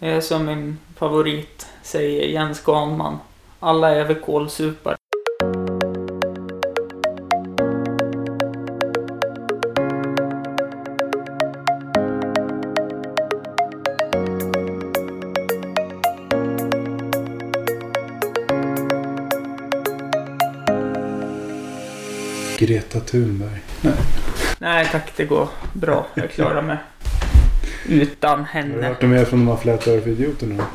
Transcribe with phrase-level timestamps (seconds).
[0.00, 3.18] Det är som min favorit säger, Jens Ganman.
[3.60, 4.96] Alla är väl kålsupare.
[22.58, 23.60] Greta Thunberg.
[24.58, 26.06] Nej tack, det går bra.
[26.14, 26.76] Jag klarar mig.
[27.90, 28.86] Utan Har du henne.
[28.86, 30.66] hört mer från de här flätare för idioterna?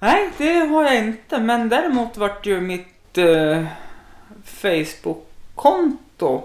[0.00, 1.40] Nej, det har jag inte.
[1.40, 3.64] Men däremot vart ju mitt eh,
[4.44, 6.42] Facebook-konto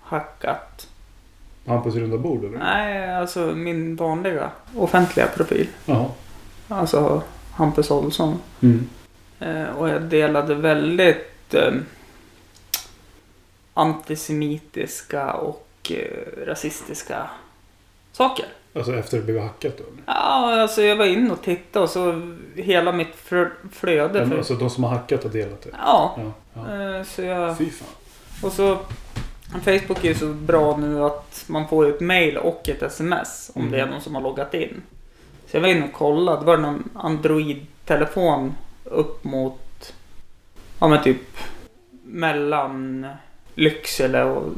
[0.00, 0.86] hackat.
[1.66, 2.58] Hampus runda bord eller?
[2.58, 5.68] Nej, alltså min vanliga offentliga profil.
[5.86, 6.06] Jaha.
[6.68, 7.22] Alltså
[7.52, 8.38] Hampus Olsson.
[8.62, 8.88] Mm.
[9.40, 11.72] Eh, och jag delade väldigt eh,
[13.74, 17.30] antisemitiska och eh, rasistiska
[18.12, 18.46] saker.
[18.74, 19.84] Alltså efter det blev hackat då?
[20.06, 24.18] Ja, alltså jag var inne och tittade och så hela mitt flö- flöde.
[24.18, 25.70] Ja, men Alltså de som har hackat har delat det?
[25.84, 26.32] ja, Ja.
[26.68, 26.96] ja.
[26.98, 27.58] eh, så jag...
[27.58, 27.88] Fy fan.
[28.42, 28.78] Och så
[29.64, 33.60] Facebook är ju så bra nu att man får ett mail och ett sms om
[33.62, 33.72] Mm.
[33.72, 34.82] det är någon som har loggat in.
[35.46, 36.40] Så jag var inne och kollade.
[36.40, 39.92] Det var någon Android-telefon upp mot
[40.78, 41.36] ja men typ
[42.04, 43.06] mellan
[43.54, 44.52] Lycksele och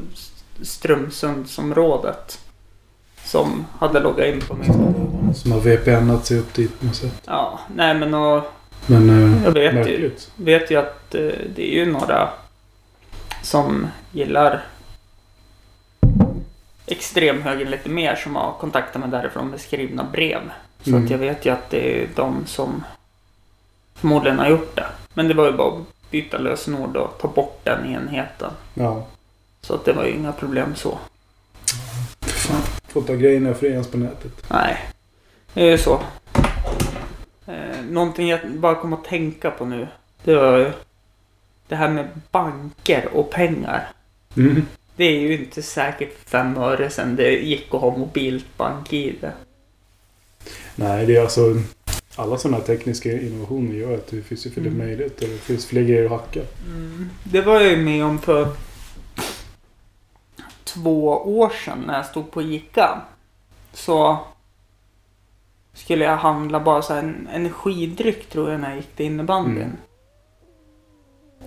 [0.62, 2.41] Strömsundsområdet.
[3.24, 5.34] Som hade loggat in på min.
[5.34, 7.22] Som har VPNat sig upp dit på något sätt.
[7.26, 8.42] Ja, nej men och
[8.86, 10.30] Men eh, jag vet ju, märkligt.
[10.36, 11.20] vet ju att eh,
[11.56, 12.28] det är ju några
[13.42, 14.62] som gillar
[16.86, 20.40] extremhögern lite mer som har kontaktat mig därifrån med skrivna brev.
[20.82, 21.04] Så Mm.
[21.04, 22.84] att jag vet ju att det är de som
[23.94, 24.86] förmodligen har gjort det.
[25.14, 28.50] Men det var ju bara att byta lösenord och ta bort den enheten.
[28.74, 29.06] Ja.
[29.60, 30.98] Så att det var ju inga problem så.
[32.20, 32.62] Fan.
[32.92, 34.32] Fota grejerna frians på nätet.
[34.50, 34.76] Nej,
[35.54, 36.00] det är ju så.
[37.46, 39.88] Eh, någonting jag bara kom att tänka på nu.
[40.24, 40.72] Det var ju
[41.68, 43.88] det här med banker och pengar.
[44.36, 44.66] Mm.
[44.96, 49.30] Det är ju inte säkert fem öre sedan det gick att ha mobilt bank-id.
[50.74, 51.54] Nej, det är alltså...
[52.16, 54.78] Alla sådana här tekniska innovationer gör att det finns ju fler Mm.
[54.78, 55.26] möjligheter.
[55.28, 56.40] Det finns fler grejer att hacka.
[57.24, 58.48] Det var jag ju med om för
[60.74, 63.00] två år sedan när jag stod på Ica.
[63.72, 64.18] Så
[65.72, 69.62] skulle jag handla bara så här en energidryck tror jag när jag gick till innebandyn.
[69.62, 69.76] Mm.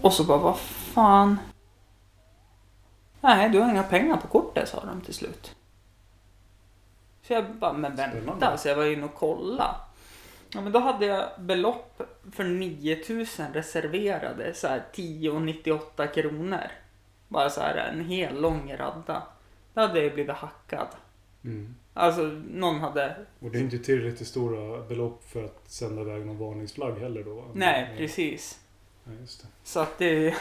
[0.01, 1.37] Och så bara, vad fan.
[3.21, 5.55] Nej, du har inga pengar på kortet sa de till slut.
[7.27, 8.57] Så jag bara, men vänta.
[8.57, 9.75] Så jag var inne och kolla.
[10.49, 16.71] Ja, men då hade jag belopp för 9000 reserverade, så här 10,98 kronor.
[17.35, 19.23] Bara så här en hel lång radda.
[19.73, 20.87] Då hade jag blivit hackad.
[21.43, 21.75] Mm.
[21.93, 23.15] Alltså, någon hade...
[23.39, 27.45] Och det är inte tillräckligt stora belopp för att sända iväg någon varningsflagg heller då?
[27.53, 28.59] Nej, precis.
[29.03, 29.47] Ja, just det.
[29.63, 30.35] Så att det,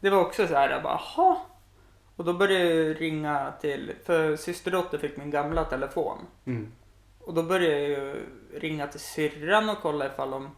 [0.00, 1.36] det var också så här, jag bara, jaha.
[2.16, 6.18] Och då började jag ringa till, för systerdotter fick min gamla telefon.
[6.44, 6.72] Mm.
[7.20, 10.50] Och då började jag ju ringa till syrran och kolla ifall de,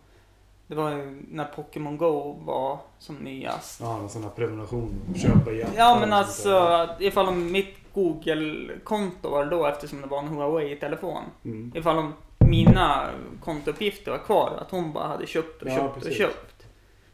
[0.72, 3.80] det var när Pokémon Go var som nyast.
[3.80, 4.94] Ja, här prenumeration.
[5.16, 5.70] Köpa igen.
[5.76, 11.22] Ja men alltså ifall om mitt Google-konto var då eftersom det var en Huawei-telefon.
[11.44, 11.72] Mm.
[11.74, 16.02] Ifall om mina kontouppgifter var kvar, att hon bara hade köpt och Ja, köpt och
[16.02, 16.18] precis.
[16.18, 16.66] köpt.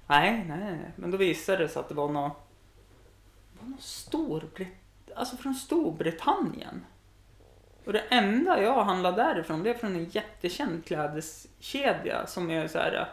[0.07, 0.79] Nej, nej.
[0.97, 2.33] Men då visade det sig att det var något,
[3.53, 4.69] det var något Storbrit...
[5.15, 6.85] alltså från Storbritannien.
[7.85, 12.79] Och det enda jag handlade därifrån, det är från en jättekänd klädeskedja som är så
[12.79, 13.09] här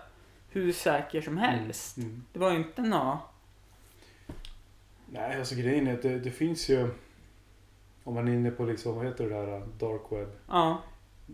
[0.55, 1.97] hur säker som helst.
[1.97, 2.23] Mm.
[2.33, 3.19] Det var ju inte något...
[5.09, 6.89] Nej, alltså grejen är att det, det finns ju...
[8.03, 10.29] Om man är inne på liksom, vad heter det där, dark web.
[10.49, 10.81] Ja,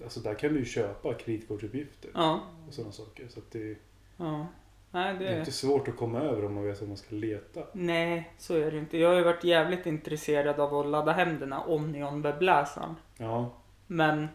[0.03, 3.27] Alltså där kan du ju köpa kreditkortsuppgifter ja, och sådana saker.
[3.27, 3.77] Så att det,
[4.17, 4.47] ja.
[4.91, 5.39] Nej, det är det...
[5.39, 7.63] inte svårt att komma över om man vet att man ska leta.
[7.73, 8.97] Nej, så är det inte.
[8.97, 12.95] Jag har ju varit jävligt intresserad av att ladda hem den här Omnion-webbläsaren.
[13.17, 13.53] Ja,
[13.87, 14.27] Men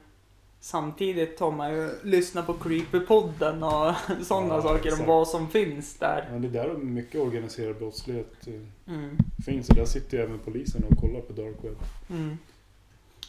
[0.66, 3.94] samtidigt har man ju lyssnat på Creepypodden och
[4.27, 5.01] sådana Ja, saker exakt.
[5.01, 6.28] om vad som finns där.
[6.33, 8.54] ja det där är mycket organiserad brottslighet eh,
[8.95, 9.16] Mm.
[9.47, 9.68] finns.
[9.68, 11.77] Och där sitter ju även polisen och kollar på dark web.
[12.10, 12.39] Mm.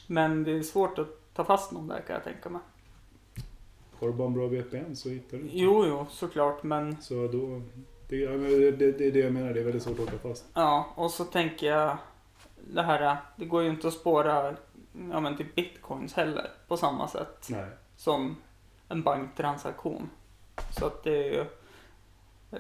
[0.08, 2.62] Men det är svårt att ta fast någon där kan jag tänka mig.
[4.00, 5.58] Har du bara en bra VPN så hittar du inte.
[5.58, 6.64] Jo, jo, såklart.
[6.64, 7.62] Men Så då...
[8.10, 10.46] Det, det, det, det är det jag menar, det är väldigt svårt att åka fast.
[10.54, 11.98] ja, och så tänker jag
[12.74, 14.56] det här, det går ju inte att spåra
[15.12, 17.48] ja, men typ bitcoins heller på samma sätt.
[17.50, 17.66] Nej.
[17.96, 18.36] som
[18.88, 20.10] en banktransaktion.
[20.72, 21.46] Så att det är ju...
[22.52, 22.60] Eh,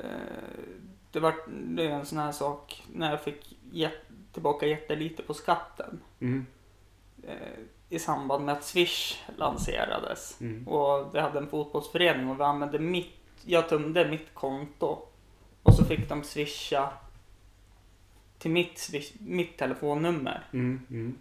[1.11, 3.93] det, var, det är en sån här sak när jag fick get,
[4.31, 6.01] tillbaka jättelite på skatten.
[6.19, 6.45] Mm.
[7.23, 10.41] Eh, i samband med att Swish lanserades.
[10.41, 10.67] Mm.
[10.67, 14.99] Och vi hade en fotbollsförening och vi använde mitt, jag tömde mitt konto.
[15.63, 16.93] Och så fick de swisha
[18.37, 20.47] till mitt, swish, mitt telefonnummer.
[20.53, 21.17] Mm.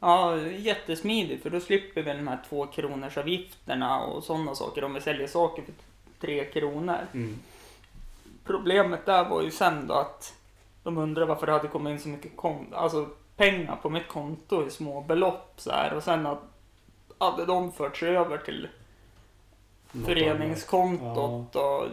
[0.00, 4.94] Ja, jättesmidigt för då slipper vi de här två kronors avgifterna och sådana saker om
[4.94, 5.72] vi säljer saker för
[6.20, 6.98] tre kronor.
[7.14, 7.38] Mm.
[8.44, 10.34] Problemet där var ju sen då att
[10.82, 14.66] de undrade varför det hade kommit in så mycket kon- alltså pengar på mitt konto
[14.66, 16.42] i små belopp så här och sen att
[17.18, 18.68] hade de förts över till
[19.92, 21.86] Något föreningskontot och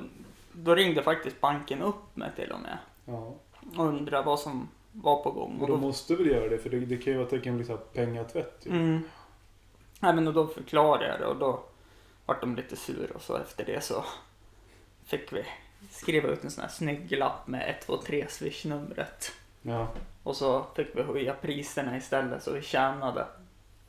[0.54, 2.78] då ringde faktiskt banken upp mig till och med.
[3.06, 3.34] Ja.
[3.78, 4.68] och undrade vad som
[5.04, 5.56] var på gång.
[5.56, 7.54] Och Och de då, måste väl göra det för det, det kan ju vara tecken
[7.54, 8.60] på liksom pengatvätt.
[8.64, 8.72] Ju.
[8.72, 9.02] mm,
[10.00, 11.64] nej, men och då förklarade jag det och då
[12.26, 14.04] vart de lite sur och så efter det så
[15.06, 15.46] fick vi
[15.92, 19.32] skriva ut en sån här snygg lapp med 123 swish-numret.
[19.62, 19.88] Ja.
[20.24, 23.26] Och så fick vi höja priserna istället så vi tjänade.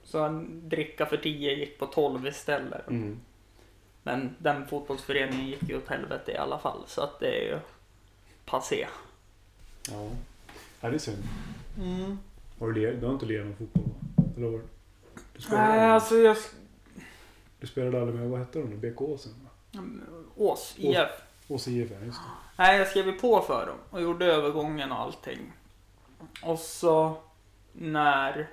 [0.03, 2.89] Så en dricka för 10 gick på 12 istället.
[2.89, 3.21] Mm.
[4.03, 7.59] Men den fotbollsföreningen gick ju åt helvete i alla fall så att det är ju
[8.45, 8.87] passé.
[9.91, 10.11] Ja.
[10.81, 11.23] Ja, det är synd.
[12.59, 14.25] Har du, du har inte lirat någon fotboll va?
[14.37, 14.65] Eller det?
[15.35, 16.37] Du spelade, Nej, alltså jag...
[17.61, 18.77] du spelade aldrig med, vad hette de nu?
[18.77, 19.33] BK Åsen?
[20.37, 21.09] Ås, IF.
[21.49, 22.63] Ås IF, ja just det.
[22.63, 25.53] Nej, jag skrev på för dem och gjorde övergången och allting.
[26.43, 27.17] Och så
[27.73, 28.49] när...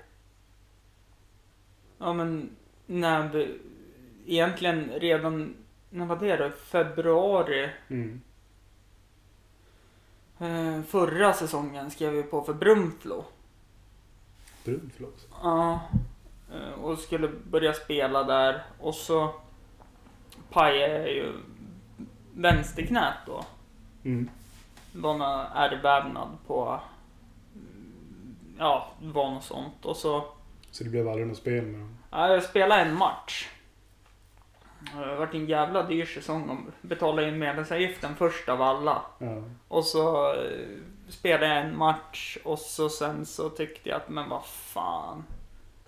[1.98, 2.50] Ja men
[2.86, 3.60] när vi...
[4.25, 5.56] Egentligen redan...
[5.89, 6.50] När var det då?
[6.50, 8.21] Februari Mm.
[10.39, 13.25] Eh, förra säsongen skrev vi på för Brunflo.
[14.63, 15.27] Brunflo också.
[15.43, 15.79] Ja.
[16.53, 19.33] eh, Och skulle börja spela där och så
[20.49, 21.33] pajade jag ju
[22.33, 23.45] vänsterknät då.
[24.03, 24.29] Mm.
[24.91, 26.79] Det var någon ärrvävnad på...
[28.59, 29.85] Ja, det var något sånt.
[29.85, 30.23] Och så...
[30.71, 31.97] Så det blev aldrig något spel med dem?
[32.11, 33.49] Ja, jag spelade en match.
[34.93, 36.49] Det har varit en jävla dyr säsong.
[36.49, 39.01] om Betalade in medlemsavgiften först av alla.
[39.17, 39.43] Ja.
[39.67, 40.39] Och så eh,
[41.09, 45.23] spelade jag en match och så sen så tyckte jag att men vad fan.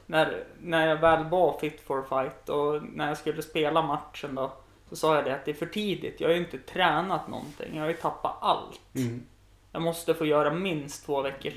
[0.05, 4.51] När, när jag väl var fit for fight och när jag skulle spela matchen då.
[4.89, 6.21] Så sa jag det att det är för tidigt.
[6.21, 7.75] Jag har ju inte tränat någonting.
[7.75, 8.81] Jag har ju tappat allt.
[8.95, 9.25] Mm.
[9.71, 11.53] Jag måste få göra minst två veckors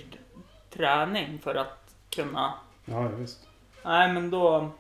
[0.70, 2.54] träning för att kunna...
[2.84, 3.48] Ja, visst.
[3.84, 4.70] Nej, men då...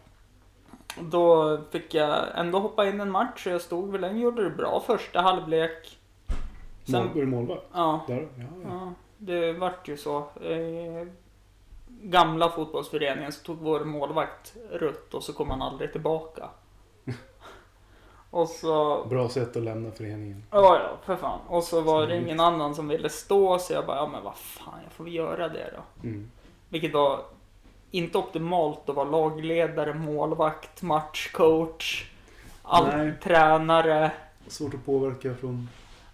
[0.98, 4.50] Då fick jag ändå hoppa in en match och jag stod väl, den gjorde det
[4.50, 5.98] bra första halvlek.
[6.84, 7.66] Sen- Mål, målvakt?
[7.72, 8.28] Ja, Där?
[8.36, 8.68] Ja, ja.
[8.68, 10.18] ja det vart ju så.
[10.18, 11.06] Eh,
[12.02, 16.48] gamla fotbollsföreningen så tog vår målvakt rött och så kom han aldrig tillbaka.
[18.30, 19.04] och så...
[19.04, 20.44] Bra sätt att lämna föreningen.
[20.50, 21.40] Ja, ja, för fan.
[21.48, 24.36] Och så var det ingen annan som ville stå så jag bara, ja men vad
[24.36, 26.08] fan, jag får väl göra det då.
[26.08, 26.30] Mm.
[26.68, 27.20] Vilket var
[27.90, 32.10] inte optimalt att vara lagledare, målvakt, matchcoach,
[32.62, 34.12] all tränare.
[34.46, 35.68] Svårt att påverka från...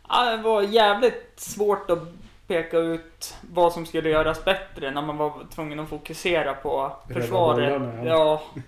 [0.08, 2.08] Ja, det var jävligt svårt att
[2.46, 7.20] peka ut vad som skulle göras bättre när man var tvungen att fokusera på Rädda
[7.20, 7.80] försvaret.
[7.80, 8.42] bollarna, ja.
[8.54, 8.60] ja.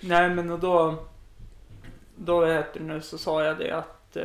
[0.00, 0.94] Nej men och då,
[2.16, 4.22] då heter det nu så sa jag det att eh,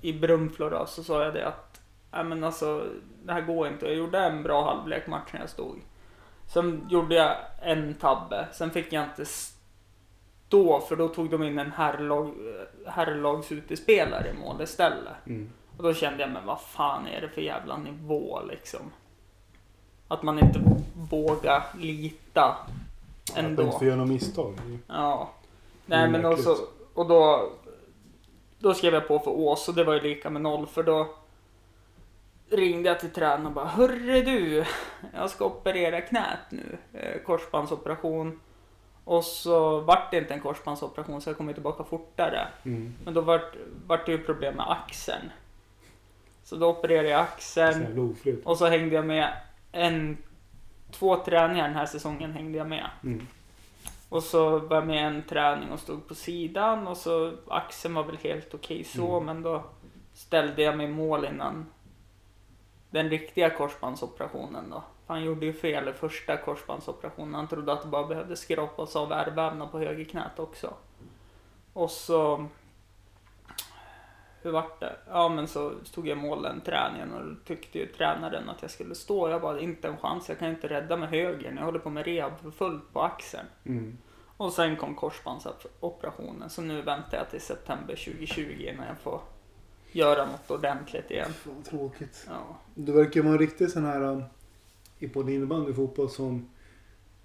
[0.00, 1.80] i Brunflo då, så sa jag det att
[2.12, 2.86] nej men alltså
[3.24, 3.86] det här går inte.
[3.86, 5.80] Jag gjorde en bra halvlek match när jag stod.
[6.46, 8.48] Sen gjorde jag en tabbe.
[8.52, 12.34] Sen fick jag inte stå för då tog de in en herrlag,
[12.86, 15.26] herrlagsutespelare i mål istället.
[15.26, 15.50] Mm.
[15.76, 18.80] Och då kände jag, men vad fan är det för jävla nivå liksom?
[20.08, 20.60] Att man inte
[21.10, 22.56] vågar lita
[23.30, 23.62] Att man ändå.
[23.62, 24.54] inte får göra några misstag.
[24.86, 25.30] Ja.
[25.86, 26.56] Nej men också,
[26.94, 27.50] och då,
[28.58, 31.14] då skrev jag på för Ås och det var ju lika med noll för då
[32.50, 34.64] ringde jag till tränaren och bara Hörru du,
[35.14, 38.40] jag ska operera knät nu, eh, korsbandsoperation.
[39.04, 42.48] Och så vart det inte en korsbandsoperation så jag kom tillbaka fortare.
[42.64, 42.94] Mm.
[43.04, 45.30] Men då vart, vart det ju problem med axeln.
[46.44, 49.32] Så då opererade jag axeln och så hängde jag med
[49.72, 50.16] en,
[50.90, 52.90] två träningar den här säsongen hängde jag med.
[53.04, 53.26] Mm.
[54.08, 58.04] Och så var jag med en träning och stod på sidan och så axeln var
[58.04, 59.26] väl helt okej så Mm.
[59.26, 59.64] men då
[60.14, 61.66] ställde jag mig mål innan
[62.94, 64.82] den riktiga korsbandsoperationen då.
[65.06, 67.34] Han gjorde ju fel i första korsbandsoperationen.
[67.34, 70.74] Han trodde att det bara behövde skrapas av ärrvävnad på högerknät också.
[71.72, 72.46] Och så...
[74.42, 74.96] Hur vart det?
[75.08, 78.70] Ja men så stod jag i mål den träningen och tyckte ju tränaren att jag
[78.70, 79.28] skulle stå.
[79.28, 80.28] Jag bara, inte en chans.
[80.28, 81.56] Jag kan inte rädda med högern.
[81.56, 83.46] Jag håller på med rehab för fullt på axeln.
[83.64, 83.98] Mm.
[84.36, 86.50] Och sen kom korsbandsoperationen.
[86.50, 89.20] Så nu väntar jag till september 2020 innan jag får
[89.94, 91.32] göra något ordentligt igen.
[91.32, 92.26] Fan, tråkigt.
[92.28, 92.56] Ja.
[92.74, 94.02] Du verkar vara en riktig sån här...
[94.02, 94.22] um,
[94.98, 96.48] I både innebandy och fotboll som...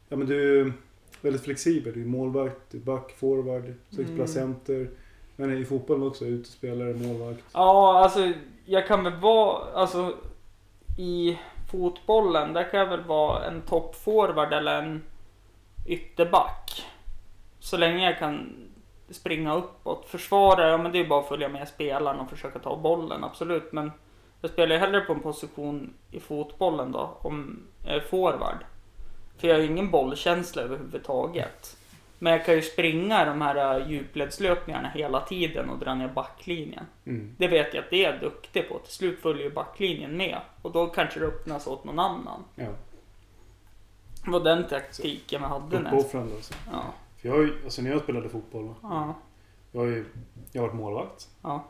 [0.10, 0.74] Ja men du...
[1.22, 1.94] väldigt flexibel.
[1.94, 4.14] Du är målvakt, du är back, forward, sex Mm.
[4.14, 4.28] mm.
[4.28, 4.90] center.
[5.36, 7.44] Men i fotbollen också, utespelare, målvakt.
[7.54, 8.32] Ja, alltså
[8.66, 10.18] jag kan väl vara, alltså
[10.98, 11.40] i
[11.72, 15.04] fotbollen, där kan jag väl vara en toppforward eller en
[15.86, 16.86] ytterback.
[17.60, 18.56] Så länge jag kan
[19.12, 20.06] springa uppåt.
[20.08, 23.72] Försvara, ja men det är bara att följa med spelaren och försöka ta bollen, absolut.
[23.72, 23.92] Men
[24.42, 28.58] jag spelar ju hellre på en position i fotbollen då, om jag är forward.
[29.38, 31.76] För jag har ju ingen bollkänsla överhuvudtaget.
[32.20, 36.86] Men jag kan ju springa de här äh, djupledslöpningarna hela tiden och dra ner backlinjen.
[37.06, 37.36] Mm.
[37.38, 38.80] Det vet jag att det är jag duktig på.
[38.80, 40.38] Till slut följer ju backlinjen med.
[40.62, 42.44] Och då kanske det öppnas åt någon annan.
[42.56, 42.66] Ja,
[44.26, 46.54] Det var den taktiken vi hade uppoffrande alltså.
[46.72, 46.84] Ja,
[47.22, 49.14] För jag alltså när jag spelade fotboll, ja,
[49.72, 50.06] jag har
[50.52, 51.30] jag har varit målvakt.
[51.42, 51.66] ja.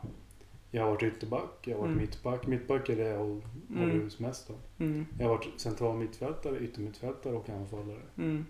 [0.72, 2.00] Jag har varit ytterback, jag har varit Mm.
[2.02, 2.46] mittback.
[2.46, 3.90] Mittback är det jag håller Mm.
[3.90, 4.10] mm.
[4.18, 4.56] mest av.
[4.78, 8.00] Mm, Jag har varit central mittfältare, yttermittfältare och anfallare.
[8.18, 8.46] mm,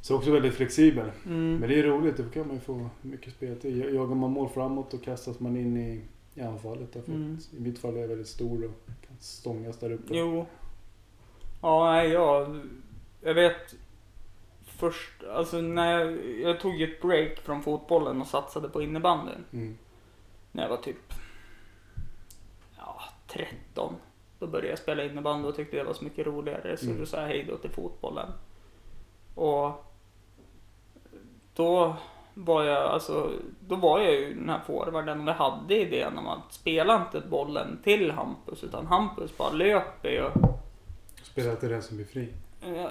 [0.00, 1.10] Så också väldigt flexibel.
[1.26, 1.56] mm.
[1.56, 3.94] Men det är roligt, då kan man ju få mycket speltid.
[3.94, 6.00] Jagar man mål framåt då kastas man in i,
[6.34, 6.92] i anfallet.
[6.92, 7.38] Därför Mm.
[7.56, 10.16] I mitt fall är jag väldigt stor och kan stångas där uppe.
[10.18, 10.46] Jo.
[11.60, 12.60] Ja, nej, jag,
[13.20, 13.74] jag vet
[14.90, 19.44] först, alltså när jag, jag tog ju ett break från fotbollen och satsade på innebandyn.
[19.52, 19.78] Mm.
[20.52, 21.12] När jag var typ
[22.78, 23.94] ja, 13.
[24.38, 26.76] Då började jag spela innebandy och tyckte det var så mycket roligare.
[26.76, 26.98] Så Mm.
[27.00, 28.28] då sa jag hej då till fotbollen.
[29.34, 29.84] Och
[31.54, 31.96] då
[32.34, 36.26] var jag alltså, då var jag ju den här forwarden och jag hade idén om
[36.26, 40.30] att spela inte bollen till Hampus utan Hampus bara löper ju.
[41.22, 42.32] Spela till den som blir fri.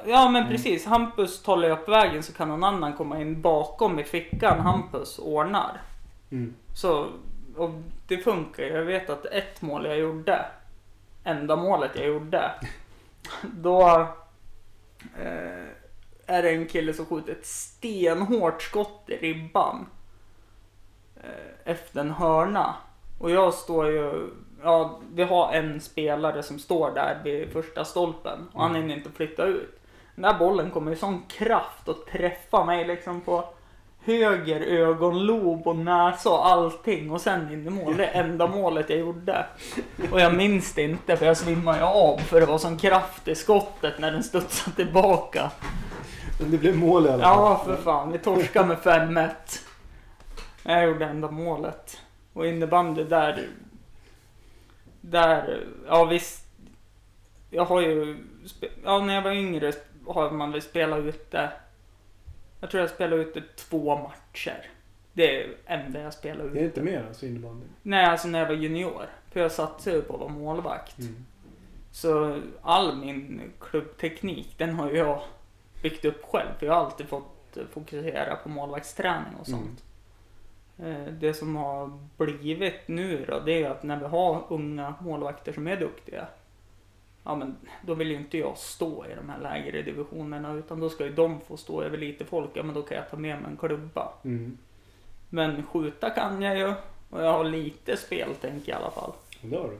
[0.05, 0.49] Ja men Mm.
[0.49, 5.81] precis, Hampus tar löpvägen så kan någon annan komma in bakom i fickan Hampus ordnar.
[6.31, 6.53] Mm.
[6.75, 7.07] Så,
[7.57, 7.69] och
[8.07, 10.45] det funkar Jag vet att ett mål jag gjorde,
[11.23, 12.51] enda målet jag gjorde,
[13.41, 14.07] då
[15.19, 15.67] eh,
[16.25, 19.85] är det en kille som skjuter ett stenhårt skott i ribban
[21.23, 22.75] eh, efter en hörna.
[23.19, 24.29] Och jag står ju,
[24.63, 29.09] ja vi har en spelare som står där vid första stolpen och han hinner inte
[29.09, 29.79] flytta ut.
[30.15, 33.45] Den där bollen kommer i sån kraft att träffa mig liksom på
[34.03, 37.97] höger ögonlob och näsa och allting och sen in i mål.
[37.97, 39.45] Det enda målet jag gjorde.
[40.11, 43.27] Och jag minns det inte för jag svimmade ju av för det var sån kraft
[43.27, 45.51] i skottet när den studsade tillbaka.
[46.39, 47.35] Men det blev mål i alla fall.
[47.35, 48.11] Ja, för fan.
[48.11, 49.29] Vi torskade med 5-1.
[50.63, 52.01] Jag gjorde enda målet.
[52.33, 53.47] Och innebandy där...
[55.01, 56.45] Där, ja visst.
[57.49, 58.17] Jag har ju...
[58.83, 59.73] Ja, när jag var yngre
[60.07, 61.49] har man väl spelat ute.
[62.59, 64.65] Jag tror jag spelade ute två matcher.
[65.13, 66.59] Det är enda jag spelar Det är ute.
[66.65, 67.65] inte mer alltså innebandy.
[67.81, 69.05] Nej, alltså när jag var junior.
[69.31, 70.99] För jag satsade ju på att vara målvakt.
[70.99, 71.25] Mm.
[71.91, 75.21] Så all min klubbteknik, den har jag
[75.81, 76.49] byggt upp själv.
[76.59, 79.79] För jag har alltid fått eh, fokusera på målvaktsträning och sånt.
[79.79, 79.90] Eh,
[81.19, 85.67] Det som har blivit nu då, det är att när vi har unga målvakter som
[85.67, 86.27] är duktiga.
[87.23, 90.89] Ja men då vill ju inte jag stå i de här lägre divisionerna utan då
[90.89, 92.49] ska ju de få stå över lite folk.
[92.53, 94.13] Ja men då kan jag ta med mig en klubba.
[94.23, 94.57] Mm.
[95.29, 96.73] Men skjuta kan jag ju.
[97.09, 99.11] Och jag har lite speltänk i alla fall.
[99.41, 99.77] Det har du.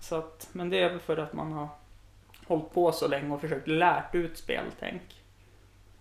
[0.00, 1.68] Så att, men det är väl för att man har
[2.46, 5.02] hållit på så länge och försökt lärt ut speltänk.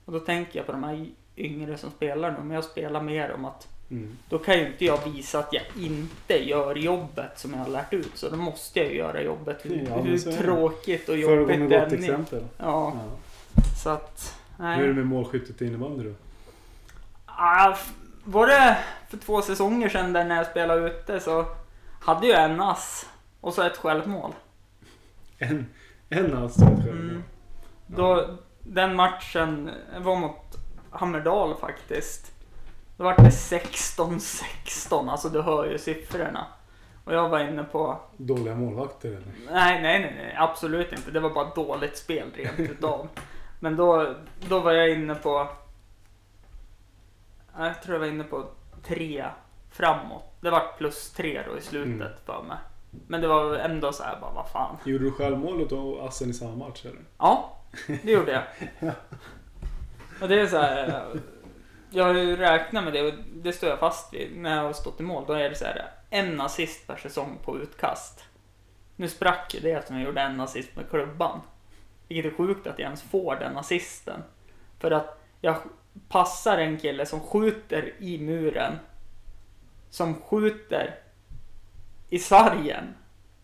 [0.06, 2.38] Och då tänker jag på de här yngre som spelar nu.
[2.40, 4.18] Men jag spelar mer om att Mm.
[4.30, 7.94] då kan ju inte jag visa att jag inte gör jobbet som jag har lärt
[7.94, 8.12] ut.
[8.14, 9.60] Så då måste jag ju göra jobbet.
[9.62, 12.04] Hur, Ja, hur är tråkigt och jobbigt med det gott än är.
[12.04, 12.44] exempel.
[12.58, 13.62] Ja, Ja.
[13.84, 14.40] så att...
[14.58, 14.94] Hur är det Nej.
[14.94, 16.14] med målskyttet i innebandy då?
[17.26, 17.76] Ah,
[18.24, 18.78] var det
[19.10, 21.46] för två säsonger sedan där när jag spelade ute så
[22.02, 23.10] hade jag en ass
[23.42, 24.32] och så ett självmål.
[25.38, 25.66] En,
[26.10, 26.92] en alltså ett självmål.
[27.10, 27.24] Mm.
[27.88, 28.28] Då,
[28.60, 30.58] den matchen var mot
[30.90, 32.32] Hammerdal faktiskt.
[32.98, 36.46] Då var det 16-16, alltså du hör ju siffrorna.
[37.06, 39.24] Och jag var inne på, Dåliga målvakter eller?
[39.52, 41.12] nej nej nej, nej absolut inte.
[41.12, 43.08] Det var bara dåligt spel rent utav.
[43.60, 44.16] Men då,
[44.50, 45.48] då var jag inne på,
[47.58, 48.46] jag tror jag var inne på
[48.84, 49.26] tre
[49.72, 50.24] framåt.
[50.42, 52.12] Det var plus tre då i slutet Mm.
[52.26, 52.58] för mig.
[53.08, 54.78] Men det var ändå så här bara, vad fan.
[54.86, 57.02] Gjorde du självmålet och assen i samma match eller?
[57.18, 57.56] Ja,
[58.04, 58.44] det gjorde jag.
[60.22, 61.06] Och det är så här.
[61.96, 64.74] Jag har ju räknat med det och det står jag fast vid när jag har
[64.74, 65.24] stått i mål.
[65.28, 68.24] Då är det så här en assist per säsong på utkast.
[68.96, 71.42] Nu sprack ju det eftersom jag gjorde en assist med klubban.
[72.08, 74.24] Vilket är sjukt att jag ens får den assisten.
[74.80, 75.58] För att jag
[76.10, 78.74] passar en kille som skjuter i muren.
[79.90, 80.96] Som skjuter
[82.10, 82.96] i sargen.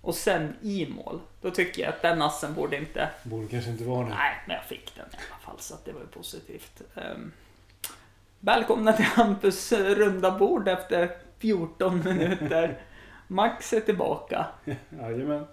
[0.01, 1.21] och sen i mål.
[1.41, 3.09] Då tycker jag att den assen borde inte...
[3.23, 4.13] Borde kanske inte vara det.
[4.13, 6.81] Nej, men jag fick den i alla fall så att det var ju positivt.
[6.95, 7.31] Um,
[8.41, 12.81] välkomna till Hampus runda bord efter 14 minuter.
[13.27, 14.45] Max är tillbaka.
[14.89, 15.45] Jajamän.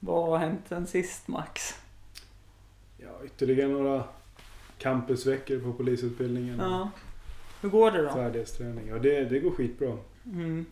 [0.00, 1.74] Vad har hänt sen sist Max?
[2.96, 4.04] Ja, ytterligare några
[4.78, 6.58] campusveckor på polisutbildningen.
[6.58, 6.90] Ja.
[7.60, 8.10] Hur går det då?
[8.10, 8.88] Färdighetsträning.
[8.88, 9.98] Ja, det, det går skitbra.
[10.24, 10.66] Mm.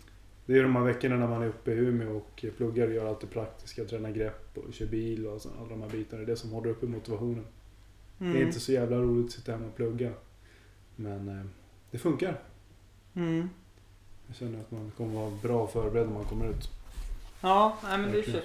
[0.46, 3.08] Det är de här veckorna när man är uppe i Umeå och pluggar och gör
[3.08, 3.84] allt det praktiska.
[3.84, 6.18] Tränar grepp och kör bil och alla de här bitarna.
[6.18, 7.46] Det är det som håller uppe motivationen.
[8.20, 8.32] Mm.
[8.32, 10.12] Det är inte så jävla roligt att sitta hemma och plugga.
[10.96, 11.44] Men eh,
[11.90, 12.40] det funkar.
[13.14, 13.50] Mm.
[14.26, 16.70] Jag känner att man kommer vara bra förberedd när man kommer ut.
[17.40, 18.44] Ja, nej, men det känns,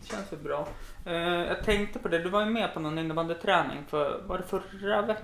[0.00, 0.68] det känns väl bra.
[1.06, 4.44] Eh, jag tänkte på det, du var ju med på någon innebandyträning för, var det
[4.44, 5.18] förra veck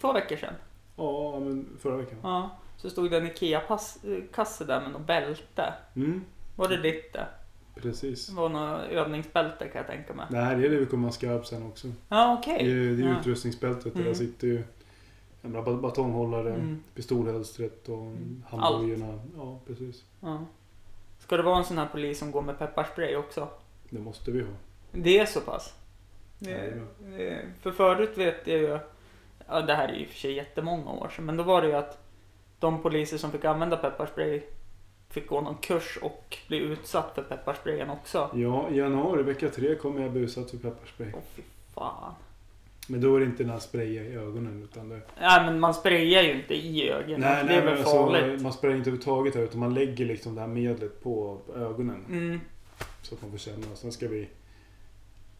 [0.00, 0.54] två veckor sedan?
[0.96, 2.18] Ja, men förra veckan.
[2.22, 2.50] Ja.
[2.76, 5.74] Så stod det en IKEA-kasse där med något bälte.
[5.96, 6.24] Mm,
[6.56, 7.26] Var det ditt det?
[7.74, 8.26] precis.
[8.26, 10.26] Det var något övningsbälte kan jag tänka mig.
[10.30, 11.88] Nej, det är det vi kommer att skarp sen också.
[12.08, 12.64] Ja, okej.
[12.64, 13.20] Det är, det är Ja.
[13.20, 13.94] utrustningsbältet.
[13.94, 14.14] Där Mm.
[14.14, 14.64] sitter ju
[15.42, 16.82] jag menar, bat- batonghållare, Mm.
[16.94, 18.44] pistolhölstret och Mm.
[18.48, 19.20] handbojorna.
[19.36, 20.04] Ja, precis.
[20.20, 20.44] Ja.
[21.18, 23.48] Ska det vara en sån här polis som går med pepparspray också?
[23.90, 24.52] Det måste vi ha.
[24.92, 25.74] Det är så pass?
[26.38, 28.78] Det, det, för förut vet jag ju,
[29.48, 31.74] ja det här är ju för sig jättemånga år sedan, men då var det ju
[31.74, 31.98] att
[32.58, 34.42] de poliser som fick använda pepparspray
[35.10, 38.30] fick gå någon kurs och bli utsatt för pepparsprayen också.
[38.34, 41.12] Ja, i januari, vecka tre, kommer jag bli utsatt för pepparspray.
[41.14, 41.42] Åh fy
[41.74, 42.14] fan.
[42.90, 45.00] Men då är det inte den här spraya i ögonen utan det...
[45.20, 48.22] Nej men man sprayar ju inte i ögonen, Nej, det nej, är väl men farligt.
[48.24, 52.04] alltså, man sprayar inte överhuvudtaget här utan man lägger liksom det här medlet på ögonen.
[52.10, 52.40] Mm,
[53.02, 53.66] Så att man får känna.
[53.74, 54.28] Sen ska vi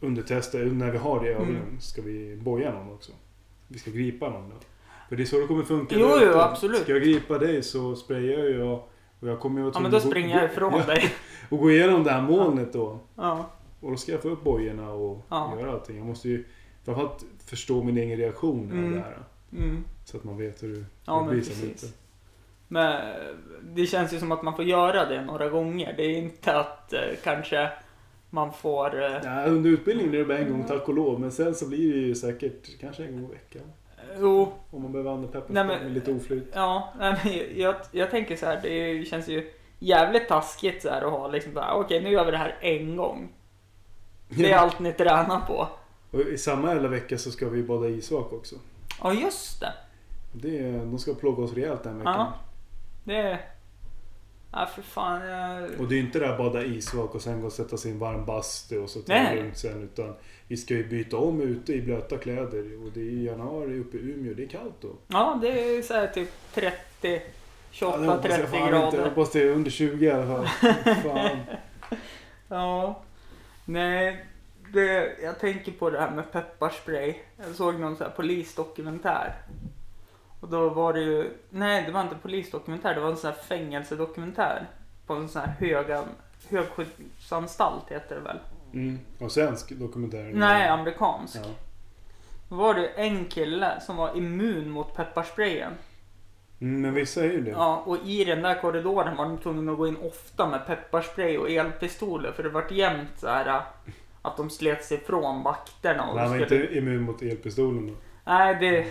[0.00, 1.80] undertesta, när vi har det i ögonen, Mm.
[1.80, 3.12] ska vi boja någon också.
[3.68, 4.56] Vi ska gripa någon då.
[5.08, 5.96] För det är så det kommer funka.
[5.98, 6.80] Jo, jo, absolut.
[6.82, 8.82] Ska jag gripa dig så sprayar jag
[9.20, 11.04] och jag kommer ju att ja men då springer jag ifrån dig.
[11.50, 12.98] Och gå igenom det här molnet då.
[13.14, 13.50] Ja,
[13.80, 15.54] Och då ska jag få upp bojorna och Ja.
[15.60, 15.96] göra allting.
[15.96, 16.44] Jag måste ju
[16.94, 18.92] framförallt förstå min egen reaktion av Mm.
[18.92, 19.18] det här.
[19.52, 19.84] mm.
[20.04, 21.86] Så att man vet hur, hur Ja, det blir sen ute.
[22.68, 23.02] Men
[23.62, 25.94] det känns ju som att man får göra det några gånger.
[25.96, 27.70] Det är inte att eh, kanske
[28.30, 29.02] man får...
[29.02, 31.20] Eh, Ja, under utbildningen är det bara en gång tack och lov.
[31.20, 33.62] Men sen så blir det ju säkert kanske en gång i veckan.
[34.20, 36.48] jo, Om man behöver använda pepparspray med lite oflyt.
[36.54, 38.60] ja, nej, men jag, jag tänker så här.
[38.62, 42.30] Det känns ju jävligt taskigt så här att ha liksom bara, okej nu gör vi
[42.30, 43.28] det här en gång.
[44.28, 44.58] Det är Ja.
[44.58, 45.68] allt ni tränar på.
[46.10, 48.56] Och i samma jävla vecka så ska vi bada isvak också.
[49.02, 49.72] Ja, just det.
[50.32, 52.14] Det är, de ska plåga oss rejält den veckan.
[52.14, 52.32] Ja.
[53.04, 53.40] Det är...
[54.52, 55.28] Ja, för fan.
[55.28, 55.70] Jag...
[55.80, 57.94] Och det är inte det här bada isvak och sen gå och sätta sig i
[57.94, 59.82] en varm bastu och så ta det lugnt sen.
[59.82, 60.14] Utan
[60.48, 62.84] vi ska ju byta om ute i blöta kläder.
[62.84, 64.34] Och det är i januari uppe i Umeå.
[64.34, 64.88] Det är kallt då.
[65.08, 67.22] Ja, det är så här typ 30, Ja, det
[67.70, 68.76] 28, hoppas jag 30 fan Inte.
[68.76, 69.08] Jag grader.
[69.08, 70.46] hoppas det är under 20 i alla fall.
[71.02, 71.38] fan.
[72.48, 73.02] Ja.
[73.64, 74.26] Nej,
[74.72, 77.14] det, jag tänker på det här med pepparspray.
[77.36, 79.34] Jag såg någon så här polisdokumentär.
[80.40, 83.38] Och då var det ju, nej det var inte polisdokumentär, det var en sån här
[83.38, 84.66] fängelsedokumentär.
[85.06, 86.04] På en sån här höga,
[86.48, 88.38] högskyddsanstalt heter det väl?
[88.72, 88.98] Mm.
[89.18, 90.30] Och svensk dokumentär.
[90.34, 91.36] Nej, amerikansk.
[91.36, 91.50] Ja.
[92.48, 95.72] Då var det en kille som var immun mot pepparsprayen.
[96.60, 97.50] Mm, men vissa är ju det.
[97.50, 101.38] Ja, och i den där korridoren var de tvungna att gå in ofta med pepparspray
[101.38, 103.62] och elpistoler för det vart jämt så här
[104.28, 106.08] att de slet sig ifrån vakterna.
[106.08, 106.62] Och Men han var skulle...
[106.62, 107.92] inte immun mot elpistolen då.
[108.24, 108.86] Nej, det,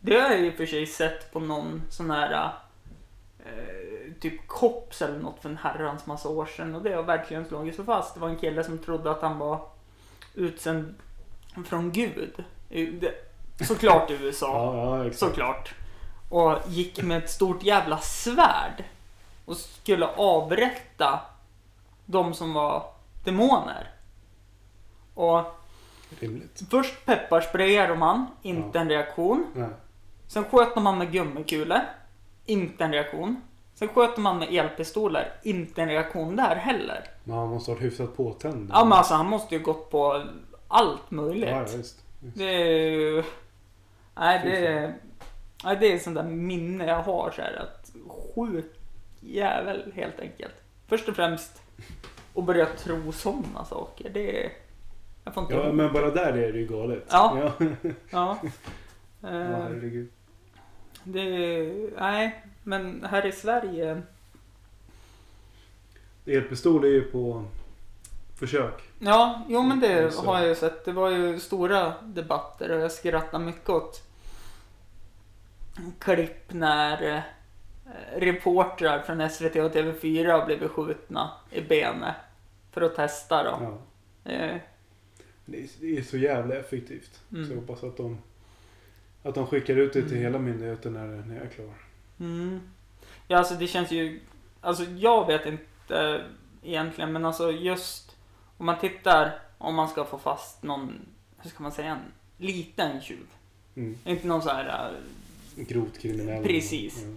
[0.00, 2.52] det har jag i och för sig sett på någon sån här
[3.38, 7.44] eh, typ kops eller något för en herrans massa år sedan och det har verkligen
[7.44, 8.14] slagit sig fast.
[8.14, 9.60] Det var en kille som trodde att han var
[10.34, 10.94] utsänd
[11.66, 12.44] från Gud.
[13.60, 14.46] Såklart i USA.
[14.76, 15.12] Ja, ja.
[15.12, 15.74] Såklart.
[16.28, 18.84] Och gick med ett stort jävla svärd.
[19.44, 21.20] Och skulle avrätta
[22.06, 22.86] de som var
[23.24, 23.90] demoner.
[25.16, 25.44] Och
[26.20, 26.62] Rimligt.
[26.70, 28.80] först pepparsprayade de han, inte Ja.
[28.80, 29.46] en reaktion.
[29.54, 29.68] Nej.
[30.28, 31.80] Sen sköt han med gummikulor,
[32.46, 33.40] inte en reaktion.
[33.74, 37.04] Sen sköt han med elpistoler, inte en reaktion där heller.
[37.24, 38.70] Men han måste ha varit hyfsat påtänd.
[38.72, 40.24] Ja men alltså han måste ju gått på
[40.68, 41.48] allt möjligt.
[41.50, 42.04] Ja, ja, visst.
[42.20, 43.24] Det är ju...
[44.14, 44.94] Nej, det är...
[45.64, 47.90] Nej, det är sånt där minne jag har så här att
[48.34, 48.72] sjuk
[49.20, 50.54] jävel helt enkelt.
[50.88, 51.62] Först och främst
[52.34, 54.10] att börja tro sådana saker.
[54.10, 54.52] Det är...
[55.26, 55.74] Jag får inte Ja, ihop.
[55.74, 57.04] men bara där är det ju galet.
[57.10, 57.52] Ja.
[57.60, 57.66] ja.
[58.10, 58.38] Ja.
[59.22, 60.08] Eh, herregud.
[61.04, 61.90] det är...
[62.00, 64.02] Nej, men här i Sverige...
[66.26, 67.44] Elpistol är ju på
[68.38, 68.82] försök.
[68.98, 70.26] Ja, jo men det Så.
[70.26, 70.84] har jag ju sett.
[70.84, 74.02] Det var ju stora debatter och jag skrattade mycket åt
[75.98, 77.20] klipp när eh,
[78.20, 82.14] reportrar från SVT och TV4 har blivit skjutna i benet
[82.72, 83.78] för att testa då.
[84.24, 84.58] Ja.
[85.46, 85.58] Det
[85.98, 87.20] är, så jävla effektivt.
[87.32, 87.46] Mm.
[87.46, 88.18] Så jag hoppas att de,
[89.22, 90.22] att de skickar ut det till Mm.
[90.22, 91.74] hela myndigheten när, när jag är klar.
[92.20, 92.60] Mm.
[93.28, 94.20] Ja, alltså det känns ju...
[94.60, 96.20] Alltså jag vet inte eh,
[96.70, 98.16] egentligen, men alltså just
[98.56, 100.92] om man tittar om man ska få fast någon,
[101.38, 102.12] hur ska man säga, en
[102.46, 103.26] liten tjuv.
[103.76, 103.98] Mm.
[104.04, 104.92] Inte någon så här,
[105.56, 106.44] eh, Grovt kriminell.
[106.44, 107.02] Precis.
[107.04, 107.08] Ja.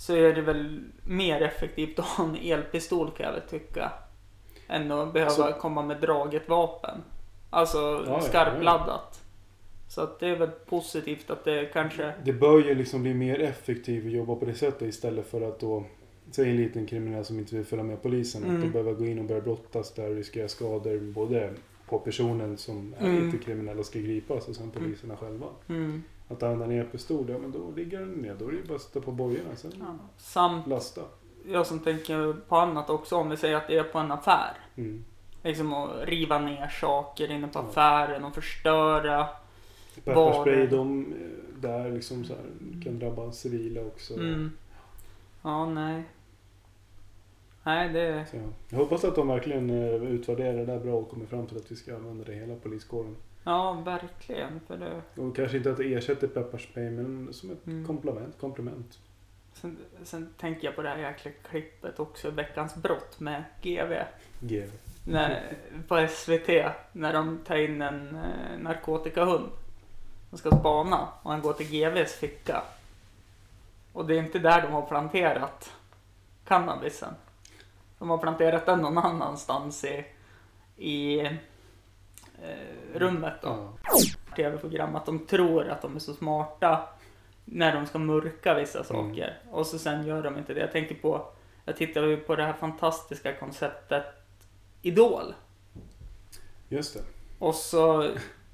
[0.00, 3.92] så är det väl mer effektivt att ha en elpistol kan jag väl tycka.
[4.68, 7.02] Än att behöva Så- komma med draget vapen.
[7.52, 9.18] Alltså Ja, skarpladdat.
[9.88, 12.12] Så att det är väl positivt att det kanske...
[12.24, 15.60] Det bör ju liksom bli mer effektivt att jobba på det sättet istället för att
[15.60, 15.84] då
[16.30, 18.42] Säg en liten kriminell som inte vill följa med polisen.
[18.42, 18.60] Att Mm.
[18.60, 21.52] de behöver gå in och börja brottas där och riskera skador både
[21.88, 23.24] på personen som är Mm.
[23.24, 25.46] inte kriminell och ska gripas och sen poliserna själva.
[25.68, 28.34] Mm, Att använda en elpistol, ja men då ligger den ner.
[28.38, 29.98] Då är det ju bara att sätta på bojorna sen ja.
[30.16, 31.02] Samt lasta.
[31.46, 33.16] jag som tänker på annat också.
[33.16, 34.52] Om vi säger att det är på en affär.
[34.76, 35.04] Mm.
[35.42, 39.28] Liksom att riva ner saker inne på affären och förstöra.
[40.04, 42.44] Pepparspray, de eh, där liksom så här,
[42.84, 44.14] kan drabba civila också.
[44.14, 44.52] Mm.
[45.42, 46.02] Ja, nej.
[47.64, 48.26] Nej, det...
[48.30, 48.42] Så, ja.
[48.68, 51.70] Jag hoppas att de verkligen eh, utvärderar det där bra och kommer fram till att
[51.72, 53.16] vi ska använda det hela poliskåren.
[53.44, 54.60] Ja, verkligen.
[54.66, 55.20] För det...
[55.22, 57.86] Och kanske inte att det ersätter pepparspray men som ett Mm.
[57.86, 58.38] komplement.
[58.40, 58.98] komplement.
[59.54, 63.92] Sen, sen tänker jag på det här jäkla klippet också, Veckans brott med GV.
[64.40, 64.70] GV.
[65.04, 65.56] När,
[65.88, 66.48] på SVT,
[66.92, 69.50] när de tar in en eh, narkotikahund.
[70.30, 72.62] De ska spana och han går till GVs ficka.
[73.92, 75.72] Och det är inte där de har planterat
[76.44, 77.14] cannabisen.
[77.98, 80.04] De har planterat den någon annanstans i,
[80.76, 81.34] i eh,
[82.94, 83.68] rummet då.
[84.36, 86.88] Tv-program att de tror att de är så smarta
[87.44, 88.86] när de ska mörka vissa Mm.
[88.88, 89.38] saker.
[89.50, 90.60] Och så sen gör de inte det.
[90.60, 91.26] Jag tänker på,
[91.64, 94.04] jag tittade ju på det här fantastiska konceptet
[94.82, 95.34] Idol.
[96.68, 97.00] Just det.
[97.38, 98.10] Och så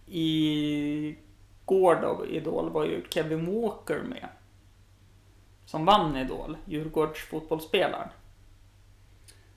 [0.07, 1.17] i
[1.65, 4.29] går då, Idol var ju Kevin Walker med.
[5.67, 8.09] Som vann Idol, Djurgårds fotbollsspelaren.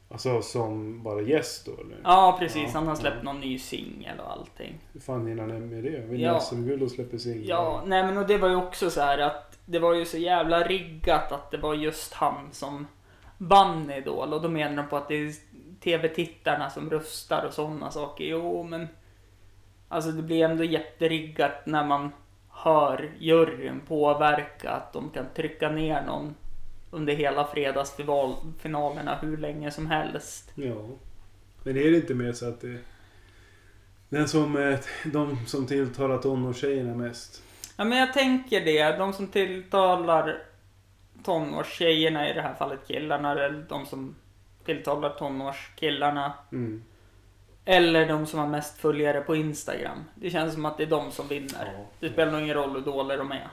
[0.10, 1.98] Alltså som bara gäst då eller?
[2.04, 3.24] Ja precis, Ja, han har släppt ja.
[3.24, 4.80] någon ny singel och allting.
[4.94, 6.00] Hur fan hinner han med det?
[6.00, 6.40] Vinner Ja.
[6.40, 7.50] SM-guld och släpper singlar?
[7.50, 10.18] Ja, nej men och det var ju också så här att det var ju så
[10.18, 12.88] jävla riggat att det var just han som
[13.38, 15.34] vann Idol och då menar de på att det är
[15.84, 18.24] tv-tittarna som röstar och sådana saker.
[18.24, 18.88] Jo, men
[19.88, 22.12] alltså det blir ändå jätteriggat när man
[22.50, 26.36] hör juryn påverka att de kan trycka ner någon
[26.92, 30.52] under hela fredagsfinalerna hur länge som helst.
[30.56, 30.86] Ja.
[31.64, 32.78] Men är det inte mer så att det...
[34.10, 37.44] Den som, eh, de som tilltalar tonårstjejerna mest.
[37.78, 38.98] Ja, men jag tänker det.
[38.98, 40.44] De som tilltalar
[41.24, 44.16] tonårstjejerna, i det här fallet killarna, eller de som
[44.76, 46.34] tilltalar tonårskillarna.
[46.52, 46.84] Mm.
[47.66, 50.04] Eller de som har mest följare på Instagram.
[50.16, 51.74] Det känns som att det är de som vinner.
[51.78, 51.86] Ja.
[52.00, 53.48] Det spelar nog ingen roll hur dåliga de är.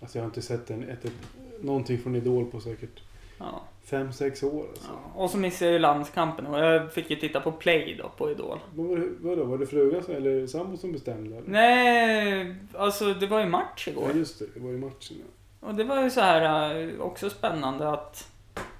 [0.00, 1.12] Alltså jag har inte sett en, ett, ett,
[1.62, 3.02] någonting från Idol på säkert
[3.38, 3.62] Ja.
[3.84, 4.66] fem sex år.
[4.68, 4.90] Alltså.
[5.14, 5.22] Ja.
[5.22, 8.30] Och så missade jag ju landskampen och jag fick ju titta på Play då på
[8.30, 8.58] Idol.
[8.74, 11.36] Men Var det, vadå, var det frugan eller sambo som bestämde?
[11.36, 11.48] Eller?
[11.48, 14.04] Nej, alltså det var ju match igår.
[14.12, 15.16] Ja just det, det var ju matchen.
[15.60, 15.68] Ja.
[15.68, 18.32] Och det var ju så här eh, också spännande att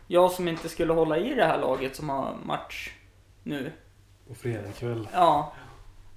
[0.07, 2.93] jag som inte skulle hålla i det här laget som har match
[3.43, 3.73] nu.
[4.29, 5.09] På fredag kväll.
[5.13, 5.53] Ja.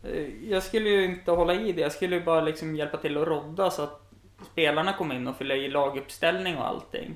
[0.03, 1.81] eh, Jag skulle ju inte hålla i det.
[1.81, 4.11] Jag skulle ju bara liksom hjälpa till att rodda så att
[4.51, 7.15] spelarna kom in och fylla i laguppställning och allting.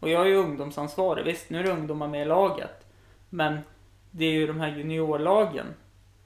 [0.00, 1.24] Och jag är ju ungdomsansvarig.
[1.24, 2.86] Visst, nu är det ungdomar med i laget.
[3.28, 3.58] Men
[4.10, 5.66] det är ju de här juniorlagen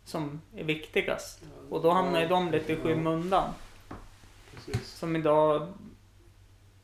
[0.05, 1.43] som är viktigast.
[1.71, 3.51] Och då hamnar ju de lite i skymundan.
[4.55, 4.89] Precis.
[4.89, 5.73] Som idag...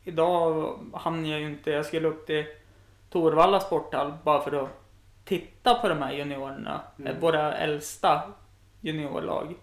[0.03, 1.71] Idag hann jag ju inte...
[1.71, 2.45] Jag skulle upp till
[3.11, 4.69] Torvalla sporthall bara för att
[5.25, 6.81] titta på de här juniorerna.
[6.99, 7.19] Mm.
[7.19, 8.21] Våra äldsta
[8.81, 9.55] juniorlag.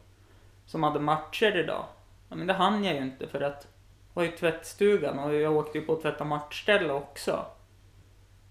[0.66, 1.84] Som hade matcher idag.
[2.28, 3.66] Ja, men det hann jag ju inte för att
[4.14, 7.44] jag var i tvättstugan och jag åkte ju på att tvätta matchställe också.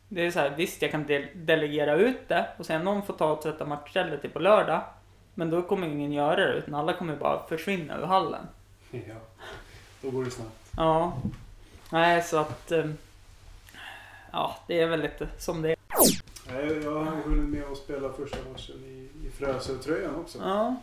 [0.08, 3.14] Det är så här, visst jag kan de- delegera ut det och sen någon får
[3.14, 4.82] ta och tvätta matchstället till på lördag.
[5.34, 8.48] Men då kommer ingen göra det utan alla kommer bara försvinna ur hallen.
[8.92, 9.16] Ja.
[10.02, 10.72] Då går det snabbt.
[10.78, 11.14] Ja.
[11.92, 12.72] Nej, så att...
[14.32, 15.78] Ja, det är väl lite som det är.
[16.54, 20.40] Nej, jag har hunnit med att spela första matchen i, i Frösötröjan också.
[20.42, 20.76] Ja.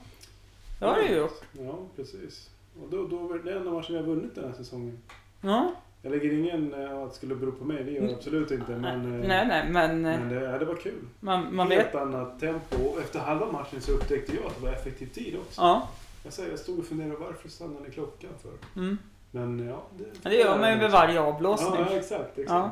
[0.78, 1.42] Det har du gjort.
[1.52, 2.50] Ja, precis.
[2.82, 4.98] Och då, då det enda matchen vi har vunnit den här säsongen.
[5.40, 5.72] Ja.
[6.02, 8.14] Jag lägger ingen eh, att det skulle bero på mig, det gör jag Mm.
[8.16, 8.72] absolut inte.
[8.76, 11.04] Men, eh, Nej, nej, men, eh, men det, ja, det var kul.
[11.20, 11.94] man, man Helt vet...
[11.94, 12.76] annat tempo.
[12.84, 15.60] Och efter halva matchen så upptäckte jag att det var effektiv tid också.
[15.60, 15.88] Ja.
[16.24, 18.80] Jag, säger, jag stod och funderade varför stannade ni klockan för?
[18.80, 18.98] Mm.
[19.30, 21.74] Men ja, det, Ja, Det gör man ju vid varje avblåsning.
[21.74, 22.38] Ja, exakt.
[22.38, 22.50] exakt.
[22.50, 22.70] Ja.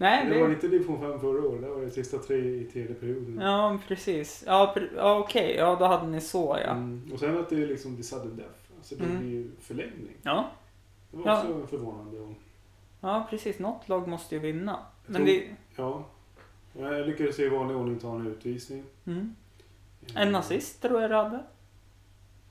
[0.00, 0.54] Nej, Det var det...
[0.54, 1.62] inte division 5 förra året.
[1.62, 3.38] Det var det sista tre i tredje perioden.
[3.40, 4.44] Ja, precis.
[4.46, 5.54] Ja, pre- ja okej.
[5.58, 6.70] Ja, då hade ni så ja.
[6.70, 7.10] Mm.
[7.12, 8.54] Och sen att det är liksom the sudden death.
[8.78, 9.18] Alltså det Mm.
[9.18, 10.16] blir ju förlängning.
[10.22, 10.50] Ja,
[11.10, 11.38] Det var Ja.
[11.48, 12.20] också förvånande.
[12.20, 12.32] Och,
[13.00, 13.58] ja precis.
[13.58, 14.72] Något lag måste ju vinna.
[15.06, 15.44] Jag Men tror- det...
[15.76, 16.04] ja.
[16.78, 18.84] Jag lyckades i vanlig ordning ta en utvisning.
[19.06, 19.34] Mm.
[20.16, 21.42] En assist tror jag du hade.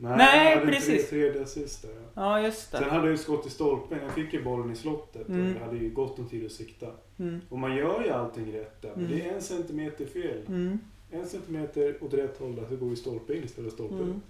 [0.02, 1.10] Nej, Nej, hade precis.
[1.10, 2.02] Tre, tre assist där, ja.
[2.14, 2.90] Ja, just Sen det.
[2.90, 4.00] hade jag ju skott i stolpen.
[4.04, 5.46] Jag fick ju bollen i slottet Mm.
[5.56, 6.88] och jag hade ju gott om tid att sikta.
[7.20, 7.42] Mm.
[7.50, 8.92] Och man gör ju allting rätt där.
[8.96, 9.18] Men Mm.
[9.18, 10.42] det är en centimeter fel.
[10.48, 10.80] Mm.
[11.12, 14.02] En centimeter åt rätt håll där så går ju stolpe in istället för stolpe ut.
[14.02, 14.22] Mm.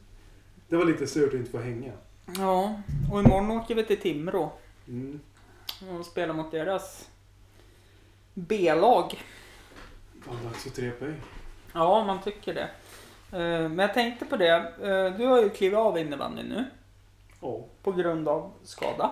[0.67, 1.91] Det var lite surt att inte få hänga.
[2.37, 4.51] Ja, och imorgon åker vi till Timrå
[4.87, 5.19] Mm.
[5.99, 7.09] och spelar mot deras
[8.33, 9.23] B-lag.
[10.27, 11.15] Ja, dags att tre poäng.
[11.73, 12.69] Ja, man tycker det.
[13.31, 13.39] Eh,
[13.69, 14.55] Men jag tänkte på det.
[14.81, 16.65] Eh, Du har ju klivit av innebandyn nu
[17.41, 17.65] Ja.
[17.83, 19.11] på grund av skada.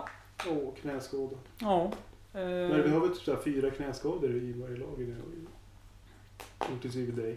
[0.50, 1.36] Åh, knäskada.
[1.60, 1.84] Ja.
[2.34, 5.16] eh, Men vi har väl typ så fyra knäskador i varje lag nu.
[6.72, 7.36] Inklusive dig.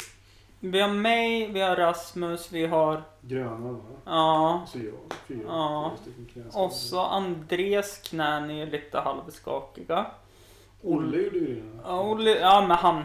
[0.60, 3.02] Vi har mig, vi har Rasmus, vi har...
[3.20, 3.78] Gröna va?
[4.04, 4.62] Ja.
[4.68, 5.16] Så jag.
[5.28, 5.92] Fyra, Ja.
[6.34, 6.44] fyra.
[6.54, 10.06] Och så Andres knän är lite halvskakiga.
[10.82, 11.62] Olle gjorde ju det.
[11.84, 13.04] Ja, Olle, ja men han,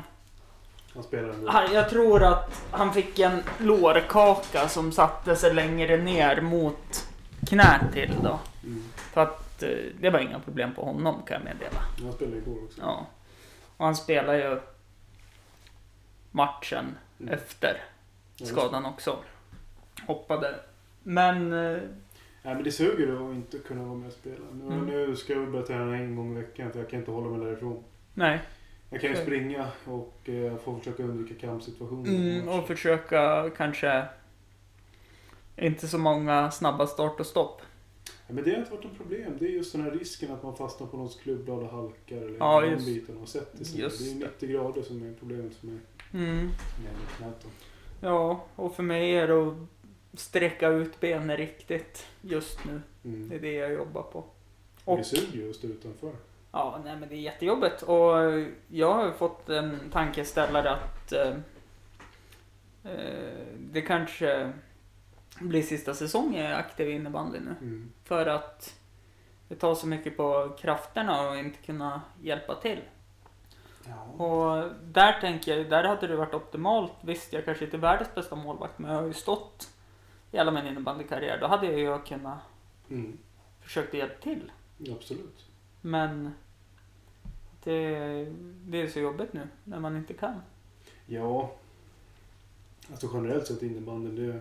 [0.96, 1.52] Han spelar ändå.
[1.52, 1.74] han...
[1.74, 7.08] Jag tror att han fick en lårkaka som satte sig längre ner mot
[7.48, 8.40] knät till då.
[8.64, 8.84] Mm.
[8.96, 11.80] För att eh, det var inga problem på honom kan jag meddela.
[12.04, 12.82] Han spelade igår också.
[12.82, 13.06] Ja.
[13.78, 14.60] Och han spelar ju
[16.32, 16.86] matchen
[17.20, 17.34] Mm.
[17.34, 17.84] efter
[18.44, 19.18] skadan också.
[20.08, 20.56] Hoppade.
[21.04, 21.78] Men eh,
[22.44, 24.46] Nej men det suger att inte kunna vara med och spela.
[24.54, 24.86] Nu, Mm.
[24.86, 27.46] nu ska jag börja träna en gång i veckan för jag kan inte hålla mig
[27.48, 27.84] därifrån.
[28.14, 28.40] nej.
[28.90, 32.10] Jag kan ju springa och eh, får försöka undvika kampsituationer.
[32.10, 34.06] Mm, och försöka kanske
[35.58, 37.62] inte så många snabba start och stopp.
[38.28, 39.34] Ja, men det har inte varit något problem.
[39.40, 42.18] Det är just den här risken att man fastnar på någons klubbblad och halkar.
[42.18, 43.80] Eller Ja, den just- biten och sätter sig.
[43.80, 44.26] just det är det.
[44.26, 45.78] 90 grader som är problemet för mig.
[46.14, 46.50] Mm.
[48.02, 49.56] Ja, och för mig är det att
[50.14, 52.82] sträcka ut benen riktigt just nu.
[53.06, 53.30] Mm.
[53.30, 54.24] Det är det jag jobbar på.
[54.86, 54.98] Och...
[54.98, 56.12] Det suger ju att stå utanför.
[56.58, 58.16] Ja, nej men det är jättejobbigt och
[58.68, 61.34] jag har fått en tankeställare att eh,
[62.84, 64.52] eh, det kanske
[65.40, 67.56] blir sista säsongen jag är aktiv i innebandy nu.
[67.62, 67.92] Mm.
[68.04, 68.80] För att
[69.48, 72.82] det tar så mycket på krafterna och inte kunna hjälpa till.
[73.88, 74.24] Ja.
[74.26, 76.94] Och där tänker jag, där hade det varit optimalt.
[77.02, 79.70] Visst, jag kanske inte är världens bästa målvakt, men jag har ju stått
[80.32, 81.38] i hela min innebandykarriär.
[81.42, 82.38] Då hade jag ju kunnat
[82.90, 83.18] Mm.
[83.62, 84.52] försöka hjälpa till.
[84.92, 85.46] Absolut.
[85.82, 86.34] Men
[87.66, 88.26] det,
[88.66, 90.42] det är så jobbigt nu när man inte kan.
[91.06, 91.52] Ja.
[92.92, 94.40] Alltså generellt sett innebandyn det,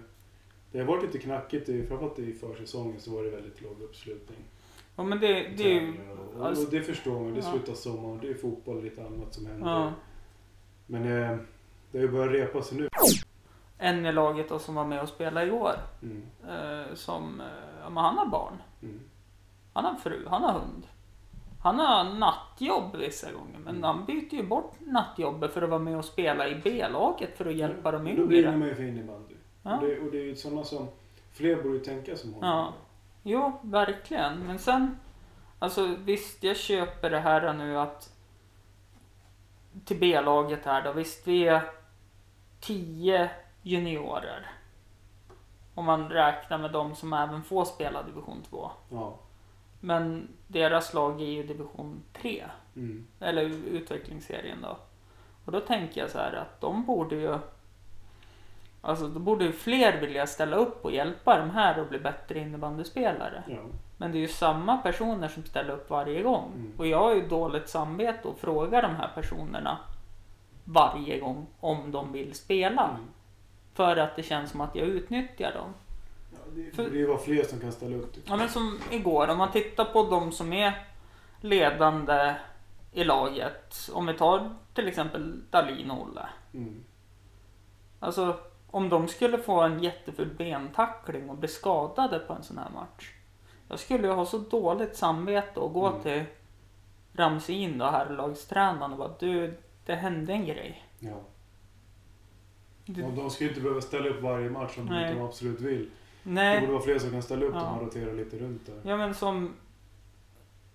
[0.72, 1.68] det har varit lite knackigt.
[1.68, 4.38] i- Framförallt i försäsongen så var det väldigt låg uppslutning.
[4.96, 5.92] Ja men det, det är ju...
[5.92, 7.34] Träningar och, alltså- och det förstår man.
[7.34, 7.50] Det Ja.
[7.52, 8.18] slutar sommaren.
[8.22, 9.68] Det är fotboll och lite annat som händer.
[9.70, 9.92] Ja,
[10.87, 11.38] Men eh,
[11.92, 12.88] det har ju börjat repa sig nu.
[13.78, 15.74] en i laget då som var med och spelade igår.
[16.02, 16.22] Mm.
[16.48, 17.46] Eh, som, eh,
[17.82, 18.62] ja, men han har barn.
[18.82, 19.00] Mm.
[19.72, 20.87] Han har fru, han har hund.
[21.64, 23.83] Han har nattjobb vissa gånger, men Mm.
[23.83, 27.55] han byter ju bort nattjobbet för att vara med och spela i B-laget för att
[27.55, 28.57] hjälpa de Då brinner yngre.
[28.57, 29.35] man ju för innebandy.
[29.62, 29.74] Ja.
[29.79, 30.88] Och, det, och det är ju sådana som...
[31.33, 32.48] Fler borde tänka som honom.
[32.50, 32.72] Ja.
[33.22, 34.38] Jo, verkligen.
[34.46, 34.98] Men sen,
[35.59, 38.12] alltså visst, jag köper det här nu att
[39.85, 41.62] till B-laget här då, visst vi är
[42.61, 43.31] tio
[43.62, 44.46] juniorer.
[45.74, 48.70] Om man räknar med de som även får spela division 2.
[48.90, 49.18] Ja.
[49.85, 52.44] Men deras lag är ju division 3.
[52.77, 53.07] Mm.
[53.20, 53.42] Eller
[53.73, 54.77] utvecklingsserien då.
[55.44, 57.38] Och då tänker jag så här att de borde ju...
[58.81, 62.38] Alltså då borde ju fler vilja ställa upp och hjälpa de här att bli bättre
[62.38, 63.42] innebandyspelare.
[63.47, 63.62] Ja.
[63.97, 66.53] Men det är ju samma personer som ställer upp varje gång.
[66.55, 66.73] Mm.
[66.79, 69.79] Och jag har ju dåligt samvete och frågar de här personerna
[70.64, 72.88] varje gång om de vill spela.
[72.88, 73.07] Mm.
[73.75, 75.75] För att det känns som att jag utnyttjar dem.
[76.54, 78.14] Det borde ju vara fler som kan ställa upp.
[78.14, 80.87] tycker Ja men som igår, om man tittar på de som är
[81.40, 82.35] ledande
[82.92, 83.90] i laget.
[83.92, 86.28] Om vi tar till exempel Dalin och Olle.
[86.54, 86.85] Mm.
[88.00, 88.37] Alltså
[88.70, 93.12] om de skulle få en jätteful bentackling och bli skadade på en sån här match.
[93.68, 96.02] Jag skulle ju ha så dåligt samvete och gå Mm.
[96.02, 96.24] till
[97.12, 100.85] Ramsin då, herrlagstränaren och bara du, det hände en grej.
[101.00, 101.20] Ja.
[102.87, 105.90] Du, Och de ska ju inte behöva ställa upp varje match om de absolut vill.
[106.24, 107.60] Det nej, borde vara fler som kan ställa upp Ja.
[107.66, 108.80] om man roterar lite runt där.
[108.82, 109.54] ja men som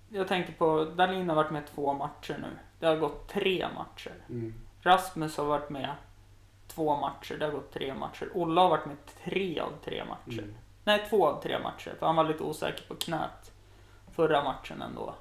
[0.10, 2.48] jag tänker på, Dalin har varit med två matcher nu.
[2.80, 4.14] Det har gått tre matcher.
[4.30, 4.54] Mm.
[4.82, 5.90] Rasmus har varit med
[6.68, 8.30] två matcher, det har gått tre matcher.
[8.34, 10.40] Olle har varit med tre av tre matcher.
[10.44, 10.56] Mm.
[10.84, 11.94] Nej, två av tre matcher.
[12.00, 13.52] För han var lite osäker på knät
[14.16, 15.14] förra matchen ändå.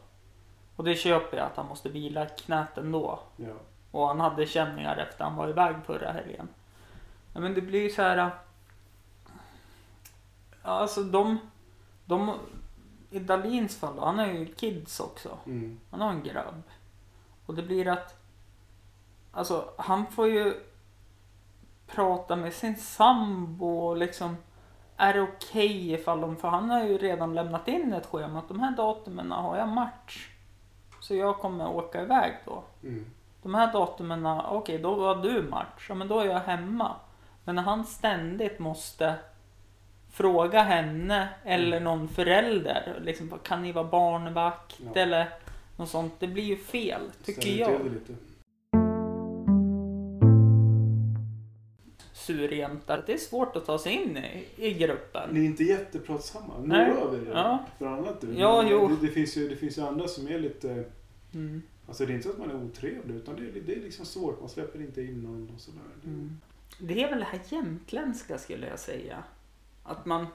[0.76, 3.20] Och det köper jag att han måste vila knät ändå.
[3.36, 3.52] Ja.
[3.90, 6.48] Och han hade känningar efter han var iväg förra helgen.
[7.34, 8.30] Ja, men det blir ju så här.
[10.68, 11.38] Ja, alltså de,
[12.04, 12.35] de...
[13.11, 15.38] I Dalins fall då, han har ju kids också.
[15.46, 15.81] Mm.
[15.90, 16.62] Han har en grabb.
[17.46, 18.20] Och det blir att...
[19.33, 20.54] Alltså, han får ju
[21.87, 24.37] prata med sin sambo och liksom...
[24.96, 26.37] Är det okej ifall de...
[26.37, 29.68] För han har ju redan lämnat in ett schema att de här datumen har jag
[29.68, 30.31] match.
[31.00, 32.64] Så jag kommer åka iväg då.
[32.83, 33.07] Mm.
[33.42, 35.87] De här datumen, okej då har du match.
[35.88, 36.96] Ja men då är jag hemma.
[37.44, 39.18] Men när han ständigt måste
[40.18, 43.00] fråga henne eller någon förälder.
[43.04, 45.00] Liksom, kan ni vara barnvakt Ja.
[45.00, 45.28] eller
[45.76, 46.12] något sånt.
[46.18, 47.85] Det blir ju fel, tycker jag.
[47.85, 48.14] lite.
[52.12, 53.02] Surjämtar.
[53.07, 55.31] Det är svårt att ta sig in i, i gruppen.
[55.33, 56.54] Ni är inte jättepratsamma.
[56.64, 56.88] Nej.
[56.88, 57.64] Några av er Ja.
[57.78, 58.35] Bland annat du.
[58.38, 58.88] Ja, jo.
[58.88, 60.85] Det, det, finns ju, det finns ju andra som är lite...
[61.35, 61.62] Mm.
[61.88, 64.07] Alltså det är inte så att man är otrevlig utan det är, det är liksom
[64.07, 64.40] svårt.
[64.40, 65.81] Man släpper inte in någon och sådär.
[66.04, 66.40] Mm.
[66.81, 69.24] Det är väl det här jämtländska skulle jag säga.
[69.88, 70.27] Att man...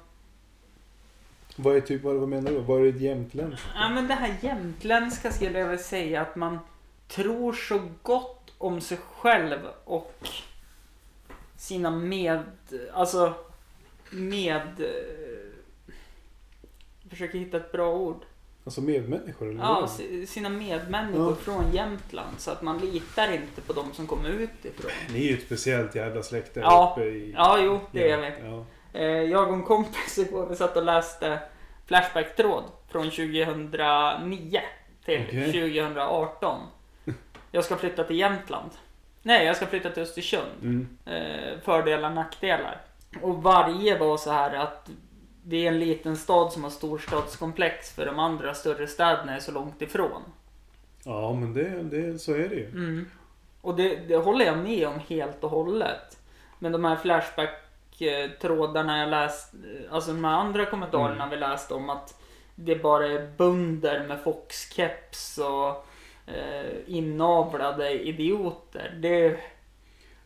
[1.56, 2.60] Vad är typ, vad, vad menar du?
[2.60, 3.68] Vad är det jämtländskt?
[3.76, 6.60] Ja men det här jämtländska skulle jag väl säga att man
[7.08, 10.28] tror så gott om sig själv och
[11.58, 12.40] sina med...
[12.94, 13.34] Alltså
[14.10, 14.62] med...
[14.80, 15.50] eh,
[17.10, 18.22] Försöker hitta ett bra ord.
[18.66, 19.60] Alltså medmänniskor eller?
[19.64, 19.90] Ja, vad?
[19.90, 21.36] si- sina medmänniskor Ja.
[21.36, 22.40] från Jämtland.
[22.40, 24.92] Så att man litar inte på de som kommer utifrån.
[25.14, 26.92] Ni är ju ett speciellt jävla släkte Ja.
[26.98, 27.32] uppe i...
[27.38, 28.48] Ja, jo, det är vi.
[28.48, 28.66] Ja.
[28.94, 31.40] Eh, Jag och en kompis igår, vi satt och läste
[31.86, 34.62] Flashback-tråd från 2009
[35.06, 35.46] till Okej.
[35.46, 36.60] 2018.
[37.52, 38.70] Jag ska flytta till Jämtland.
[39.22, 40.52] Nej, jag ska flytta till Östersund.
[40.62, 40.98] Mm.
[41.06, 42.82] Eh, fördelar, nackdelar.
[43.22, 44.90] Och varje var så här att
[45.44, 49.52] det är en liten stad som har storstadskomplex för de andra större städerna är så
[49.52, 50.22] långt ifrån.
[51.06, 52.68] Ja, men det, det, så är det ju.
[52.68, 53.10] Mm.
[53.62, 56.18] Och det, det håller jag med om helt och hållet.
[56.60, 56.96] Men de här
[58.10, 59.54] Flashback-trådarna jag läst,
[59.92, 61.30] alltså de här andra kommentarerna Mm.
[61.30, 62.20] vi läste om att
[62.56, 65.86] det bara är bönder med foxkeps och
[66.34, 68.94] eh, inavlade idioter.
[69.02, 69.30] Det,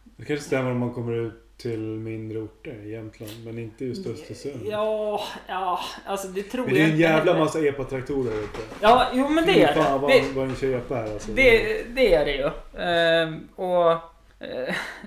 [0.03, 4.07] Det kanske stämmer om man kommer ut till mindre orter i Jämtland, men inte just
[4.07, 4.61] Östersund.
[4.65, 7.45] ja, ja, alltså det tror Men det är jag en inte jävla heller.
[7.45, 8.59] massa epatraktorer här uppe.
[8.81, 9.97] Ja, jo men det Fy är fan det.
[9.99, 10.23] vad, det.
[10.35, 11.31] vad en köpa här alltså.
[11.31, 12.49] Det, det är det ju.
[12.83, 13.99] Ehm, och eh,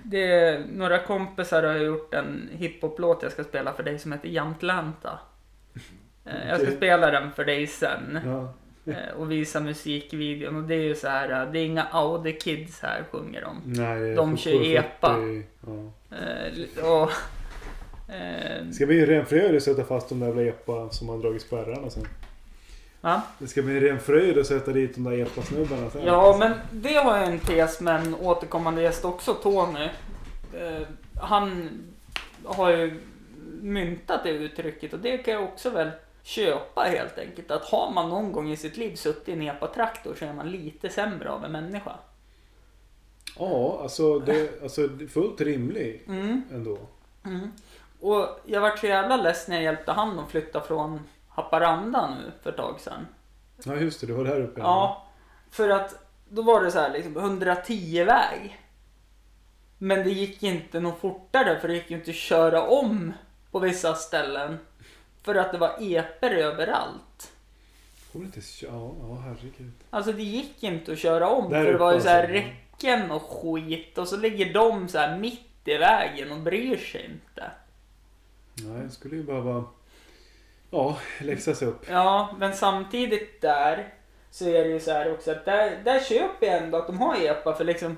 [0.05, 5.19] det, några kompisar har gjort en hiphop-låt jag ska spela för dig som heter Jamtlanta.
[6.25, 8.53] Eh, jag ska spela den för dig sen Ja.
[8.93, 12.33] eh, och visa musikvideon och det är ju så här, eh, det är inga Audi
[12.33, 13.63] Kids här sjunger de.
[13.65, 15.15] Nej, De kör epa.
[15.15, 16.17] 40, Ja.
[16.17, 17.11] Eh, och,
[18.15, 21.19] eh, ska bli en ren fröjd att sätta fast de där jävla epa som har
[21.19, 22.07] dragit spärrarna sen.
[23.01, 23.23] va?
[23.39, 26.03] Det ska bli en ren fröjd att sätta dit de där epa-snubbarna sen.
[26.07, 29.89] Ja, men det har jag en tes med en återkommande gäst också, Tony.
[30.55, 30.87] Eh,
[31.21, 31.69] han
[32.45, 33.01] har ju
[33.61, 35.91] myntat det uttrycket och det kan jag också väl
[36.23, 37.51] köpa helt enkelt.
[37.51, 40.51] Att har man någon gång i sitt liv suttit i en epatraktor så är man
[40.51, 41.93] lite sämre av en människa.
[43.39, 46.43] Ja, alltså det, alltså fullt rimligt Mm.
[46.53, 46.79] ändå.
[47.25, 47.53] Mm.
[48.01, 52.33] Och jag vart så jävla less när jag hjälpte han att flytta från Haparanda nu
[52.43, 53.07] för ett tag sedan.
[53.65, 54.61] Ja just det, du var där uppe.
[54.61, 55.07] Ja,
[55.51, 55.95] för att
[56.29, 58.61] då var det så här liksom 110 väg.
[59.79, 63.13] Men det gick inte något fortare för det gick ju inte att köra om
[63.51, 64.59] på vissa ställen.
[65.23, 67.33] För att det var eper överallt.
[68.13, 69.73] Inte kö- Ja, herregud.
[69.91, 72.35] Alltså det gick inte att köra om Där för det var ju så här alltså.
[72.35, 77.05] räcken och skit och så ligger de så här mitt i vägen och bryr sig
[77.05, 77.51] inte.
[78.55, 79.65] Nej, det skulle ju behöva...
[80.71, 81.87] Ja, läxas upp.
[81.91, 83.95] Ja, men samtidigt där
[84.31, 86.99] så är det ju så här också att där, där köper jag ändå att de
[86.99, 87.97] har EPA för liksom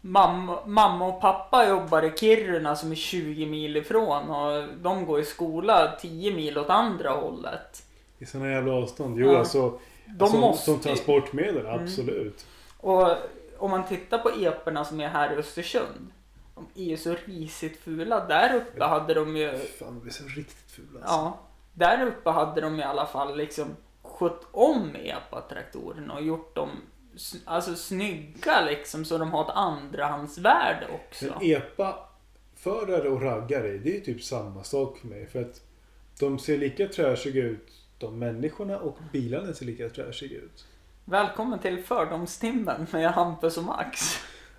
[0.00, 5.20] mamma, mamma och pappa jobbar i Kiruna som är 20 mil ifrån och de går
[5.20, 7.82] i skola 10 mil åt andra hållet.
[8.18, 9.18] I sådana jävla avstånd.
[9.20, 9.38] Jo, Ja.
[9.38, 9.78] alltså.
[10.06, 11.82] De som, måste som transportmedel, Mm.
[11.84, 12.46] absolut.
[12.80, 13.08] Och
[13.58, 16.12] om man tittar på eporna som är här i Östersund.
[16.54, 18.24] De är ju så risigt fula.
[18.26, 21.14] Där uppe hade de ju Fan, de är så riktigt fula alltså.
[21.14, 21.38] Ja,
[21.72, 26.70] där uppe hade de i alla fall liksom skött om epatraktorerna och gjort dem
[27.44, 31.24] alltså snygga liksom så de har ett andrahandsvärde också.
[31.24, 35.26] Men epa-förare och raggare, det är typ samma sak för mig.
[35.26, 35.60] För att
[36.20, 40.66] de ser lika trashiga ut, de människorna, och bilarna ser lika trashiga ut.
[41.04, 44.00] Välkommen till fördomstimmen med Hampus och Max.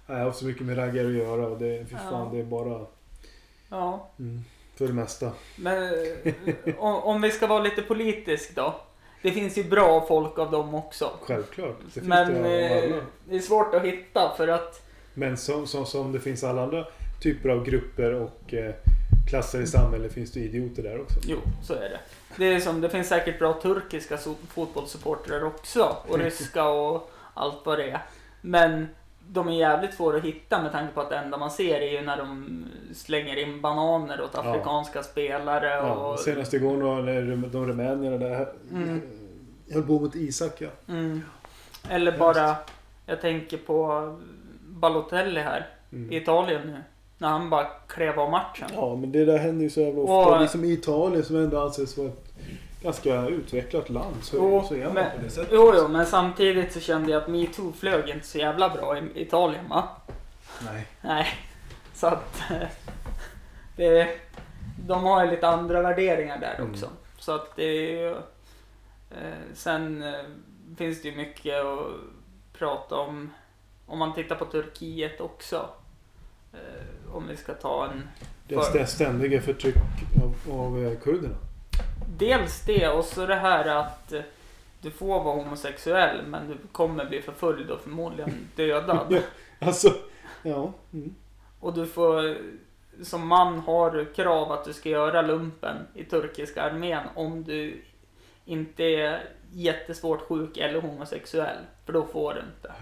[0.07, 2.09] Jag har så mycket med raggare att göra och det, fy Ja.
[2.09, 2.85] fan, det är bara...
[3.69, 4.43] Ja, Mm,
[4.75, 5.31] för det mesta.
[5.55, 6.33] men eh,
[6.77, 8.75] om, om vi ska vara lite politisk då.
[9.21, 11.11] det finns ju bra folk av dem också.
[11.21, 11.77] Självklart.
[11.85, 13.03] Det finns Men det av eh, alla.
[13.29, 14.81] det är svårt att hitta för att
[15.13, 16.85] Men som, som, som det finns alla andra
[17.21, 18.73] typer av grupper och eh,
[19.29, 21.19] klasser i samhället finns det idioter där också.
[21.23, 21.99] Jo, så är det.
[22.37, 24.17] Det, är som, det finns säkert bra turkiska
[24.47, 25.97] fotbollssupportrar också.
[26.07, 28.01] Och ryska och allt vad det är.
[28.41, 28.87] Men
[29.27, 31.91] de är jävligt svåra att hitta med tanke på att det enda man ser är
[31.91, 34.39] ju när de slänger in bananer åt Ja.
[34.49, 35.67] afrikanska spelare.
[35.69, 37.21] Ja, Och, senast igår när
[37.51, 39.01] de rumänierna där Mm.
[39.73, 40.67] höll på mot Isak ja.
[40.87, 41.21] mm,
[41.89, 42.55] eller bara,
[43.05, 44.09] jag tänker på
[44.69, 46.11] Balotelli här i Mm.
[46.13, 46.83] Italien nu.
[47.17, 48.67] När han bara klev av matchen.
[48.73, 50.35] Ja men det där händer ju så jävla ofta.
[50.35, 52.32] Och, liksom i Italien som ändå anses vara ett
[52.83, 55.49] ganska utvecklat land så, Jo, så är man men- på det sättet.
[55.53, 59.21] Jo, jo, men samtidigt så kände jag att metoo flög inte så jävla bra i
[59.21, 59.87] Italien va?
[60.65, 60.87] Nej.
[61.01, 61.27] Nej,
[61.93, 62.41] så att
[63.75, 64.07] det,
[64.87, 66.71] de har ju lite andra värderingar där Mm.
[66.71, 66.89] också.
[67.17, 68.09] Så att det är ju,
[69.11, 70.13] eh, Sen eh,
[70.77, 71.87] finns det ju mycket att
[72.59, 73.33] prata om.
[73.85, 75.69] Om man tittar på Turkiet också.
[76.53, 78.09] Eh, om vi ska ta en...
[78.47, 79.75] Det För- är ständiga förtryck
[80.23, 81.35] av, av kurderna.
[82.17, 84.13] Dels det och så det här att
[84.81, 89.17] du får vara homosexuell men du kommer bli förföljd och förmodligen dödad.
[89.59, 89.93] Alltså,
[90.41, 90.73] ja.
[90.93, 91.15] Mm.
[91.59, 92.37] Och du får
[93.01, 97.81] som man har krav att du ska göra lumpen i turkiska armén om du
[98.45, 101.57] inte är jättesvårt sjuk eller homosexuell.
[101.85, 102.73] För då får du inte.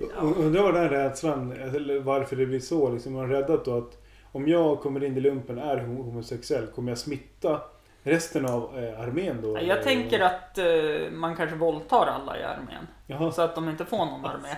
[0.00, 0.22] Ja.
[0.22, 2.90] Undrar vad den rädslan, eller varför det blir så.
[2.92, 4.05] Liksom, man har räddat då att
[4.36, 7.60] om jag kommer in i lumpen är hom- homosexuell, kommer jag smitta
[8.02, 9.62] resten av eh, armén då?
[9.62, 12.86] Jag tänker att eh, man kanske våldtar alla i armén.
[13.06, 14.56] Jaha, Så att de inte får någon armé.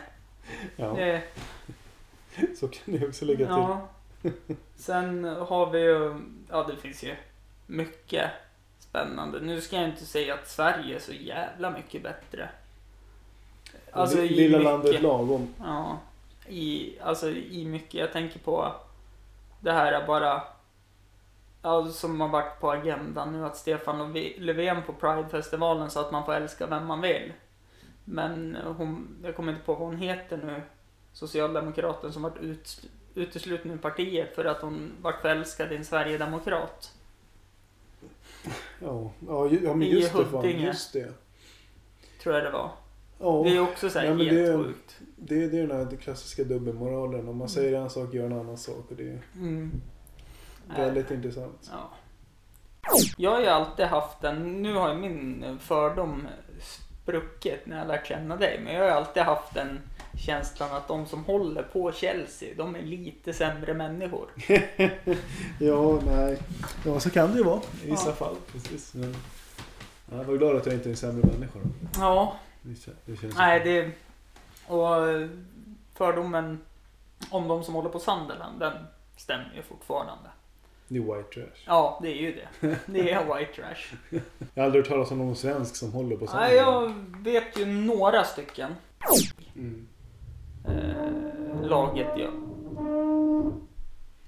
[0.76, 1.22] ja, Det,
[2.60, 3.46] så kan det också lägga till.
[3.46, 3.88] ja.
[4.76, 6.20] Sen har vi ju,
[6.50, 7.14] ja det finns ju
[7.66, 8.30] mycket
[8.78, 9.40] spännande.
[9.40, 12.48] Nu ska jag inte säga att Sverige är så jävla mycket bättre.
[13.92, 14.64] Alltså Lilla mycket.
[14.72, 15.54] landet lagom.
[15.64, 15.98] Ja,
[16.48, 17.94] i, alltså i mycket.
[17.94, 18.72] Jag tänker på
[19.60, 20.42] det här bara,
[21.62, 26.12] ja, som har varit på agendan nu, att Stefan Löfve- Löfven på Pridefestivalen sa att
[26.12, 27.32] man får älska vem man vill.
[28.04, 30.62] Men hon, jag kommer inte på vad hon heter nu,
[31.12, 32.80] socialdemokraten som varit ut,
[33.14, 36.92] utesluten ur partiet för att hon varit förälskad i en sverigedemokrat.
[38.80, 40.24] Ja, ja, ja men I just det.
[40.24, 41.12] Fan, just det.
[42.22, 42.70] Tror jag det var.
[43.20, 44.96] Ja, Det är också så här men helt det- sjukt.
[45.16, 47.28] det, det är den här klassiska dubbelmoralen.
[47.28, 48.84] Om man säger en sak gör en annan sak.
[48.90, 49.80] Och det är Mm.
[50.76, 51.70] väldigt intressant.
[51.72, 51.90] Ja.
[53.16, 56.28] Jag har ju alltid haft en, nu har ju min fördom
[56.60, 59.80] spruckit när jag lärt känna dig, men jag har ju alltid haft den
[60.18, 64.28] känslan att de som håller på Chelsea, de är lite sämre människor.
[65.60, 66.38] Ja, nej.
[66.84, 68.14] Ja, så kan det ju vara i vissa Ja.
[68.14, 68.36] fall.
[68.52, 68.94] Precis.
[68.94, 69.14] Men
[70.10, 71.58] jag var glad att jag inte är en sämre människa.
[71.58, 71.68] Då.
[72.00, 72.36] Ja,
[72.68, 73.90] Det kän- Det känns nej det...
[74.74, 74.96] Och
[75.94, 76.60] fördomen
[77.30, 78.72] om de som håller på Sunderland, den
[79.16, 80.30] stämmer ju fortfarande.
[80.88, 81.64] Det är white trash.
[81.66, 82.78] Ja, det är ju det.
[82.86, 83.96] Det är white trash.
[84.54, 86.38] Jag har aldrig hört talas om någon svensk som håller på sånt.
[86.40, 88.74] Nej, jag vet ju några stycken.
[89.56, 89.88] Mm.
[90.68, 92.32] Eh, laget jag...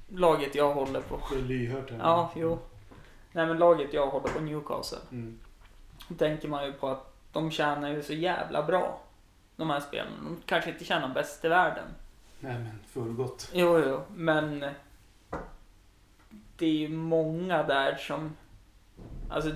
[0.09, 1.21] Laget jag håller på.
[1.33, 1.99] Det är lyhört här.
[1.99, 2.59] Ja, jo.
[3.33, 4.99] Nej men laget jag håller på Newcastle.
[5.11, 5.39] Mm.
[6.09, 9.01] Då tänker man ju på att de tjänar ju så jävla bra.
[9.57, 10.17] De här spelarna.
[10.23, 11.87] De kanske inte tjänar bäst i världen.
[12.41, 13.51] Nej men fullgott.
[13.53, 14.65] Jo, jo, men
[16.57, 18.37] det är ju många där som...
[19.31, 19.51] Alltså,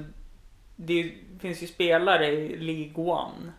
[0.76, 3.52] det finns ju spelare i League One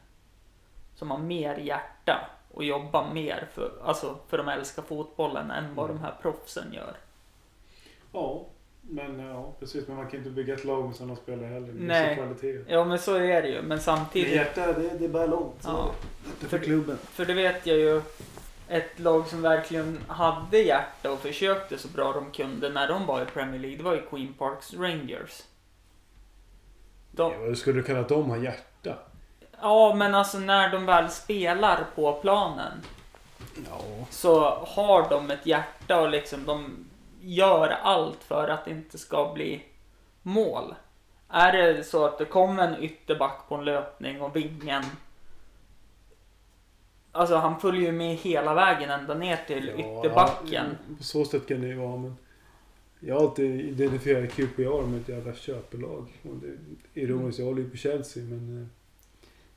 [0.95, 5.89] som har mer hjärta och jobbar mer för, alltså, för de älskar fotbollen än vad
[5.89, 6.95] de här proffsen gör.
[8.11, 8.45] Ja,
[8.89, 9.88] men ja precis.
[9.88, 11.73] Men man kan inte bygga ett lag med sådana spelare heller.
[11.73, 12.15] Nej.
[12.15, 12.59] kvalitet.
[12.67, 13.61] Ja, men så är det ju.
[13.61, 15.61] Men Det samtidigt, hjärta, det, det bär långt.
[15.63, 15.91] Ja.
[16.39, 16.97] Det är för klubben.
[17.11, 18.01] för det vet jag ju,
[18.67, 23.21] ett lag som verkligen hade hjärta och försökte så bra de kunde när de var
[23.21, 25.43] i Premier League, det var ju Queen Parks Rangers.
[27.11, 28.97] De, Ja, skulle du kalla att de har hjärta?
[29.61, 32.71] Ja, men alltså när de väl spelar på planen
[33.69, 33.81] Ja.
[34.09, 36.86] så har de ett hjärta och liksom de
[37.26, 39.63] gör allt för att det inte ska bli
[40.21, 40.76] mål.
[41.30, 44.84] Är det så att det kommer en ytterback på en löpning och vingen
[47.11, 50.65] Alltså han följer ju med hela vägen ända ner till ytterbacken.
[50.89, 52.17] ja, På så sätt kan det ju vara men
[52.99, 56.07] jag har alltid identifierat QPR med ett jävla köpelag.
[56.21, 58.69] Och det är ironiskt, jag håller ju på Chelsea men...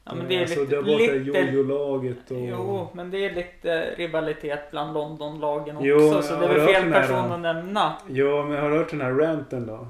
[0.08, 2.38] eh, Ja, men det är alltså, lite, där borta lite jojo-laget och...
[2.40, 6.54] Jo, men det är lite rivalitet bland Londonlagen också, Jo, så jag det är har
[6.58, 7.34] väl fel person då.
[7.34, 7.92] att nämna.
[8.08, 9.86] Ja, men har du hört den här ranten då?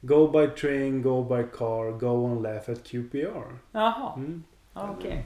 [0.00, 3.42] Go by train, go by car, go and laugh at QPR.
[3.72, 4.42] Jaha, Mm.
[4.74, 5.24] ja, okej.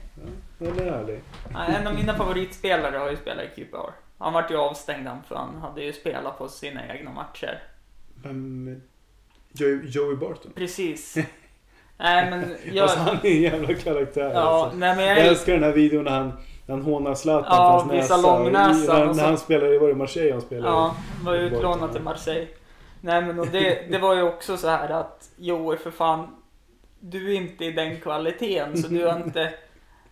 [0.59, 1.21] Ja, den är härlig.
[1.53, 3.91] Ja, En av mina favoritspelare har ju spelat i QPR.
[4.19, 7.62] Han vart ju avstängd han, för han hade ju spelat på sina egna matcher.
[8.23, 8.83] Men,
[9.53, 10.53] Joey, Joey Barton.
[10.55, 11.17] Precis.
[11.99, 12.82] Nej men jag...
[12.82, 14.78] Alltså han är en jävla karaktär ja, alltså.
[14.78, 15.26] nej men Jag jag...
[15.26, 16.32] älskar den här videon när han,
[16.68, 18.16] han hånar Zlatan Ja, för hans näsa.
[18.16, 20.68] långnäsan När, när han spelade, var det Marseille han spelade?
[20.74, 20.94] Ja,
[21.24, 22.47] var utlånad till Marseille.
[23.01, 26.28] Nej men och det, det var ju också så här att Joey för fan,
[27.01, 29.53] du är inte i den kvaliteten så du har inte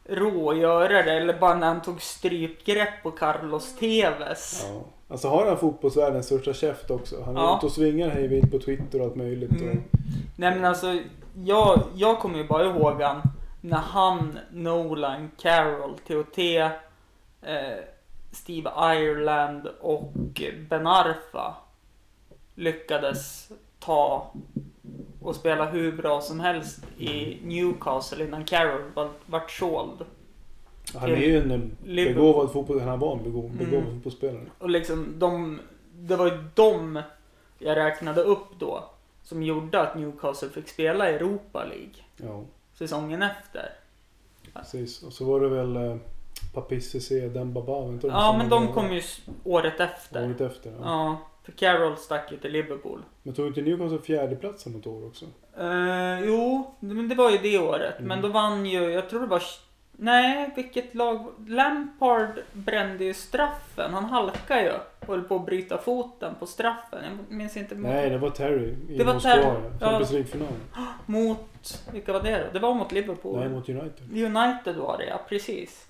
[0.08, 1.12] råd att göra det.
[1.12, 4.66] Eller bara när han tog strypgrepp på Carlos Tevez.
[4.68, 4.80] Ja.
[5.08, 7.16] Alltså har han fotbollsvärldens största käft också.
[7.24, 7.56] Han är Ja.
[7.58, 9.50] ute och svingar hej vilt på Twitter och allt möjligt.
[9.50, 9.70] Mm.
[9.70, 9.76] Och,
[10.36, 10.98] Nej men alltså,
[11.34, 13.22] jag, jag kommer ju bara ihåg han
[13.60, 16.68] när han, Nolan, Carroll, TOT, eh,
[18.32, 20.12] Steve Ireland och
[20.68, 21.54] Ben Arfa
[22.54, 24.32] lyckades ta
[25.22, 30.04] och spela hur bra som helst i Newcastle innan Carroll var- vart såld.
[30.94, 33.94] han är ju en begåvad fotboll, han var en begåvad, begåvad Mm.
[33.94, 34.44] fotbollsspelare.
[34.58, 35.60] Och liksom de,
[35.92, 37.02] det var ju de
[37.58, 38.84] jag räknade upp då
[39.24, 42.42] som gjorde att Newcastle fick spela i Europa League Ja,
[42.74, 43.68] säsongen efter.
[44.52, 45.02] precis.
[45.02, 45.96] Och så var det väl eh,
[46.54, 47.72] Papis CC, Dembaba.
[47.72, 49.02] var inte Ja, men de kom ju
[49.44, 50.26] året efter.
[50.26, 50.70] Året efter.
[50.70, 50.76] Ja.
[50.82, 53.02] Ja, för Carroll stack ju till Liverpool.
[53.22, 55.24] Men tog inte Newcastle fjärdeplatsen något år också?
[55.58, 57.94] Eh, jo, men det var ju det året.
[57.98, 58.08] Mm.
[58.08, 59.42] Men då vann ju, jag tror det var...
[59.96, 61.26] Nej, vilket lag?
[61.46, 63.94] Lampard brände ju straffen.
[63.94, 64.72] Han halkade ju.
[65.06, 67.04] Höll på att bryta foten på straffen.
[67.04, 67.74] Jag minns inte.
[67.74, 69.32] Mot, Nej, det var Terry i Det var Moskva.
[69.32, 69.60] Terry, ja.
[69.80, 69.86] ja.
[69.86, 70.60] Champions League-finalen.
[71.06, 71.82] mot...
[71.92, 72.52] Vilka var det då?
[72.52, 73.38] Det var mot Liverpool.
[73.40, 74.10] Nej, mot United.
[74.10, 75.86] United var det, ja precis.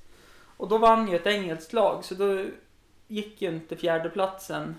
[0.57, 2.45] Och då vann ju ett engelskt lag, så då
[3.09, 4.75] gick ju inte fjärdeplatsen.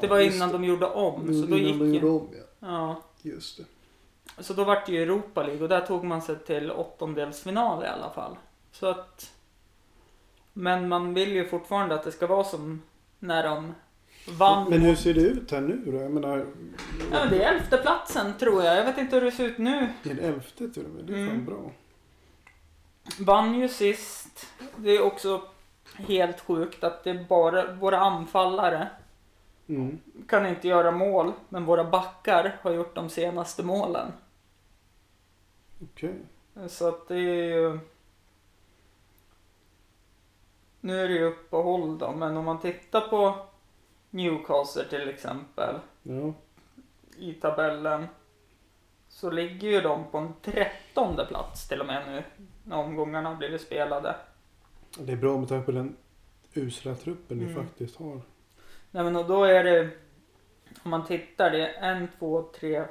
[0.00, 2.12] Det var innan de gjorde om, så då Innan gick de gjorde ju...
[2.12, 2.68] om, ja.
[2.68, 3.02] Ja.
[3.22, 3.64] Just det.
[4.42, 7.86] Så då vart det ju Europa League och där tog man sig till åttondelsfinal i
[7.86, 8.36] alla fall.
[8.72, 9.34] Så att...
[10.52, 12.82] Men man vill ju fortfarande att det ska vara som
[13.18, 13.74] när de
[14.38, 14.70] vann.
[14.70, 15.96] Men hur ser det ut här nu då?
[16.02, 16.44] Jag menar, Ja,
[17.10, 18.76] men det är elfte platsen tror jag.
[18.76, 19.88] Jag vet inte hur det ser ut nu.
[20.02, 21.04] det är elfte till och med.
[21.04, 21.44] Det är fan Mm.
[21.44, 21.70] bra.
[23.20, 24.46] Vann ju sist.
[24.76, 25.42] Det är också
[25.96, 28.88] helt sjukt att det är bara våra anfallare
[29.68, 29.98] Mm.
[30.28, 34.12] kan inte göra mål, men våra backar har gjort de senaste målen.
[35.82, 36.14] Okej.
[36.68, 37.78] Så att det är ju...
[40.80, 43.46] Nu är det ju uppehåll då, men om man tittar på
[44.10, 46.32] Newcastle till exempel Ja.
[47.18, 48.06] i tabellen
[49.08, 52.22] så ligger ju de på en trettonde plats till och med nu
[52.64, 54.16] när omgångarna har blivit spelade.
[54.98, 55.96] Det är bra med tanke på den
[56.54, 57.56] usla truppen ni Mm.
[57.56, 58.20] faktiskt har.
[58.90, 59.90] Nej men och då är det,
[60.82, 62.84] om man tittar, det är en, två, tre,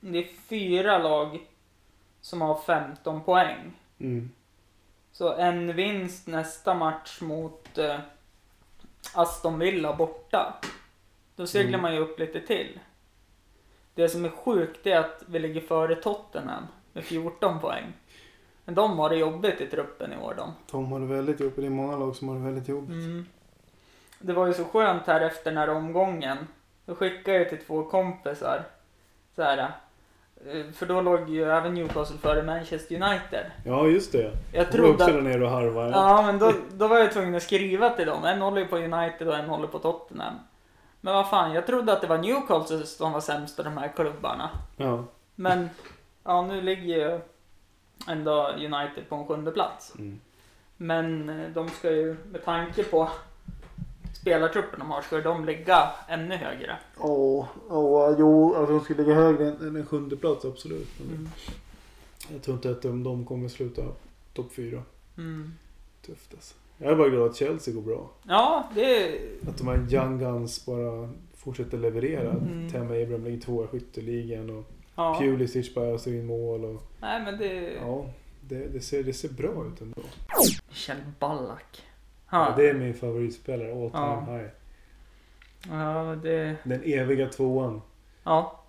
[0.00, 1.46] det är fyra lag
[2.20, 3.72] som har 15 poäng.
[3.98, 4.30] Mm.
[5.14, 7.98] Så en vinst nästa match mot eh,
[9.14, 10.54] Aston Villa borta.
[11.36, 11.82] Då seglar Mm.
[11.82, 12.80] man ju upp lite till.
[13.94, 17.92] Det som är sjukt är att vi ligger före Tottenham med 14 poäng.
[18.64, 20.52] Men de har det jobbigt i truppen i år de.
[20.70, 21.56] De har det väldigt jobbigt.
[21.56, 22.90] Det är många lag som har det väldigt jobbigt.
[23.04, 23.26] Mm.
[24.18, 26.36] Det var ju så skönt här efter den här omgången.
[26.86, 28.64] Då skickade jag till två kompisar.
[29.36, 29.72] Så här,
[30.74, 33.46] för då låg ju även Newcastle före Manchester United.
[33.64, 34.32] Ja, just det.
[34.52, 35.90] Jag trodde också att nere och harvade.
[35.90, 38.24] Ja, men då, då var jag tvungen att skriva till dem.
[38.24, 40.34] En håller ju på United och en håller på Tottenham.
[41.00, 43.92] Men vad fan, jag trodde att det var Newcastle som var sämst av de här
[43.96, 44.50] klubbarna.
[44.76, 45.04] Ja.
[45.34, 45.70] Men,
[46.24, 47.20] ja nu ligger ju
[48.08, 49.94] ändå United på en sjunde plats.
[49.98, 50.20] Mm.
[50.76, 53.10] Men eh, de ska ju, med tanke på
[54.24, 56.76] spelartruppen de har, ju de ligga ännu högre.
[56.98, 61.00] Åh, åh, jo, alltså de skulle ligga högre än, en sjunde plats absolut.
[61.00, 61.28] Mm.
[62.32, 63.82] Jag tror inte att de, de kommer sluta
[64.32, 64.82] topp fyra.
[65.18, 65.54] Mm.
[66.06, 66.54] Tufft alltså.
[66.78, 68.10] Jag är bara glad att Chelsea går bra.
[68.22, 69.20] Ja, det.
[69.48, 72.30] Att de här Young Guns bara fortsätter leverera.
[72.30, 72.70] Mm.
[72.70, 75.18] Tema Abraham ligger tvåa i skytteligan och Ja.
[75.18, 76.64] Pulisic bara öser in mål.
[76.64, 77.74] Och, Nej men det...
[77.74, 78.06] ja,
[78.40, 80.02] det, det, ser, det ser bra ut ändå.
[80.68, 81.82] Michel Ballack.
[82.34, 82.52] Ja.
[82.56, 84.36] Det är min favoritspelare, all time Ja.
[84.36, 84.48] high.
[85.70, 86.56] ja det...
[86.64, 87.82] Den eviga tvåan.
[88.24, 88.60] Ja.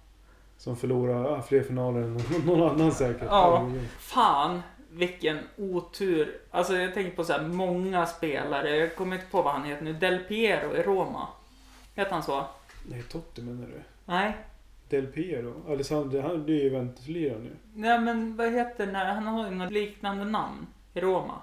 [0.57, 3.27] Som förlorar fler finaler än någon, annan säkert.
[3.29, 3.69] Ja.
[3.99, 4.61] Fan,
[4.91, 6.37] vilken otur.
[6.51, 8.77] Alltså jag tänker på så här många spelare.
[8.77, 9.93] Jag kommer inte på vad han heter nu.
[9.93, 11.27] Del Piero i Roma.
[11.95, 12.45] Heter han så?
[12.89, 13.81] Nej, Totti menar du?
[14.05, 14.37] Nej.
[14.89, 15.53] Del Piero?
[15.73, 17.51] Alessandro, han blir ju Juventus-lirare nu.
[17.73, 19.13] Nej men vad heter den här?
[19.13, 21.41] Han har ju något liknande namn i Roma.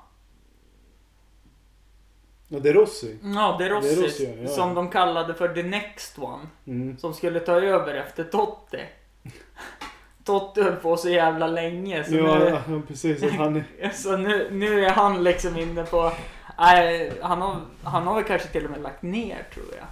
[2.53, 3.19] Ja, De Rossi.
[3.23, 3.95] Ja, De Rossi.
[3.95, 4.49] De Rossi, ja, ja.
[4.49, 6.47] Som de kallade för the next one.
[6.67, 6.99] Mm.
[6.99, 8.81] Som skulle ta över efter Totti.
[10.25, 12.05] Totte höll på så jävla länge.
[12.05, 13.23] Så, Ja, nu, ja, precis.
[13.23, 13.91] Han är...
[13.95, 16.13] så nu, nu är han liksom inne på...
[16.59, 19.87] Nej, han, har, han har väl kanske till och med lagt ner tror jag.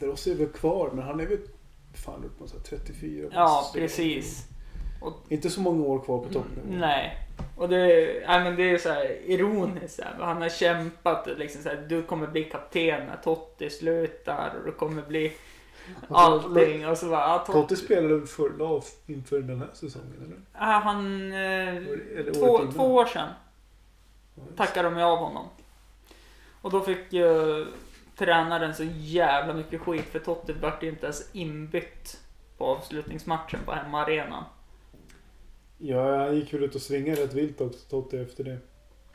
[0.00, 1.38] Dross är väl kvar, men han är väl
[1.94, 3.28] fan upp här 34.
[3.32, 4.46] Ja, precis.
[5.28, 6.68] Inte så många år kvar på toppnivå.
[6.68, 7.18] Nej.
[7.56, 7.78] Och det,
[8.26, 9.96] nej, men det är så här ironiskt.
[9.96, 10.24] Så här.
[10.24, 14.72] Han har kämpat liksom så här, du kommer bli kapten när Totti slutar och du
[14.72, 15.32] kommer bli
[16.08, 16.88] allting.
[16.88, 20.66] Och så bara, ja, Totti, Totti spelade för lag inför den här säsongen, eller?
[20.66, 21.76] ja, han, eh,
[22.18, 23.28] Eller två, två år sedan
[24.34, 25.48] Ja, tackade de ju av honom.
[26.60, 27.66] Och då fick ju
[28.16, 32.20] tränaren så jävla mycket skit för Totti vart ju inte ens inbytt
[32.58, 34.44] på avslutningsmatchen på hemmaarenan.
[35.86, 38.58] Ja, han gick väl ut och svingade rätt vilt också, Totti, efter det.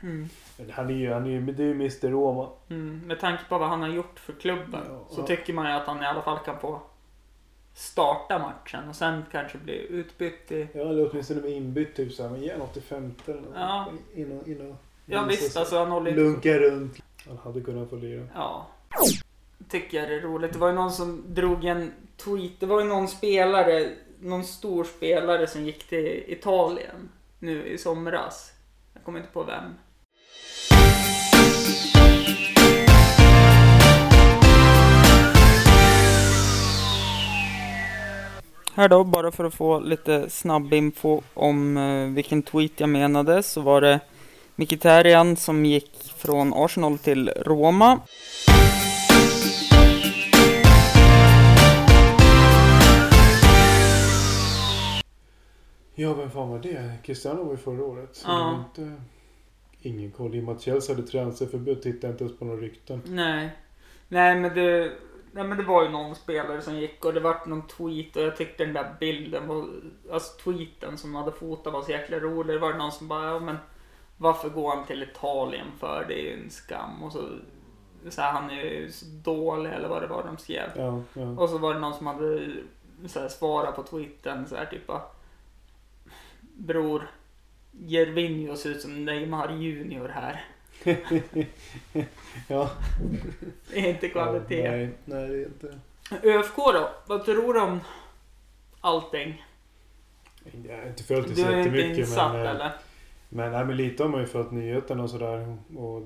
[0.02, 0.28] Mm.
[0.58, 2.48] Men han är ju, han är ju, det är ju Mr Roma.
[2.68, 5.26] Mm, med tanke på vad han har gjort för klubben Ja, så ja.
[5.26, 6.80] tycker man ju att han i alla fall kan få
[7.74, 10.68] starta matchen och sen kanske bli utbytt i...
[10.72, 13.42] Ja, eller åtminstone med inbytt typ såhär, men ge han 85 eller.
[13.54, 13.86] Ja.
[14.14, 16.16] In och, in och, Ja visst, alltså han håller ju...
[16.16, 17.02] Lunka runt.
[17.28, 18.26] Han hade kunnat få lira.
[18.34, 18.66] Ja.
[19.68, 20.52] Tycker jag det är roligt.
[20.52, 22.52] Det var ju någon som drog en tweet.
[22.60, 23.90] Det var ju någon spelare,
[24.22, 27.08] någon stor spelare som gick till Italien
[27.38, 28.52] nu i somras.
[28.94, 29.74] Jag kommer inte på vem.
[38.74, 43.42] Här då, bara för att få lite snabb info om eh, vilken tweet jag menade,
[43.42, 44.00] så var det
[44.56, 48.00] Mkhitaryan som gick från Arsenal till Roma.
[56.00, 56.92] Ja, vem fan var det?
[57.04, 58.16] Cristiano var ju förra året.
[58.16, 58.64] Så Ja.
[58.64, 58.92] inte...
[59.82, 60.34] Ingen koll.
[60.34, 63.02] I och med att Chelsea hade transferförbud tittade jag inte ens på några rykten.
[63.06, 63.50] Nej.
[64.08, 64.92] Nej men det,
[65.32, 68.22] nej men det var ju någon spelare som gick och det vart någon tweet och
[68.22, 69.64] jag tyckte den där bilden, var,
[70.12, 72.56] alltså tweeten som hade fotat var så jäkla rolig.
[72.56, 73.56] Det var någon som bara, ja men
[74.16, 76.04] varför går han till Italien för?
[76.08, 77.02] Det är ju en skam.
[77.02, 77.28] Och så,
[78.08, 80.70] så här, han är ju så dålig eller vad det var de skrev.
[80.76, 81.28] Ja, ja.
[81.28, 82.52] Och så var det någon som hade
[83.06, 85.02] så här, svarat på tweeten så här typ bara,
[86.60, 87.10] Bror,
[87.72, 90.44] Gervinho ser ut som Neymar Junior här.
[92.48, 92.70] ja.
[93.70, 94.64] Det är inte kvalitet.
[94.64, 95.78] Ja, nej, nej, det är inte.
[96.22, 96.90] ÖFK då?
[97.06, 97.80] Vad tror du om
[98.80, 99.44] allting?
[100.68, 101.98] Jag har inte följt det Du så är inte jättemycket.
[101.98, 102.72] insatt Men, eh, eller?
[103.28, 105.56] men, nej, men lite har man ju följt nyheterna och sådär.
[105.76, 106.02] Och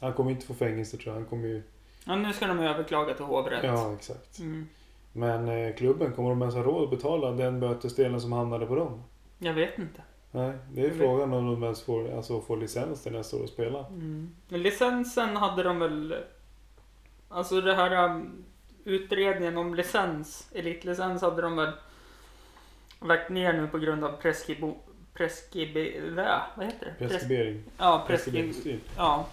[0.00, 1.20] han kommer inte få fängelse tror jag.
[1.20, 1.62] Han kommer ju...
[2.04, 3.64] Ja, nu ska de överklaga till hovrätt.
[3.64, 4.38] Ja, exakt.
[4.38, 4.68] Mm.
[5.12, 8.74] Men eh, klubben, kommer de ens ha råd att betala den bötesdelen som hamnade på
[8.74, 9.02] dem?
[9.42, 10.02] Jag vet inte.
[10.30, 10.98] Nej, det är Jag vet.
[10.98, 13.86] frågan om de ens får, alltså, får licens till nästa år att spela.
[13.86, 14.30] Mm.
[14.48, 16.14] Licensen hade de väl...
[17.28, 18.44] Alltså det här um,
[18.84, 21.72] utredningen om licens, elitlicens hade de väl
[23.00, 24.74] lagt ner nu på grund av preskribo...
[25.14, 26.00] Preskribi...
[26.56, 27.04] Vad heter det?
[27.04, 27.62] Pres- Preskribering.
[27.78, 28.42] ja, preskri...
[28.42, 28.80] Preskribering.
[28.96, 29.26] Ja.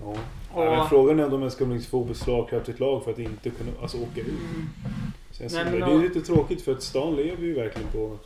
[0.00, 0.10] Ja.
[0.10, 3.50] Och- Ja, men frågan är om de ens kommer få beslagkraftigt lag för att inte
[3.50, 4.26] kunna alltså, åka ut.
[4.26, 4.66] Mm.
[5.32, 5.78] Känns Nej, det.
[5.78, 8.18] det är lite tråkigt för att stan lever ju verkligen på,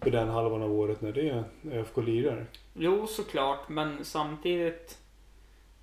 [0.00, 2.46] på den halvan av året när det är ÖFK lirar.
[2.74, 4.98] Jo, såklart, men samtidigt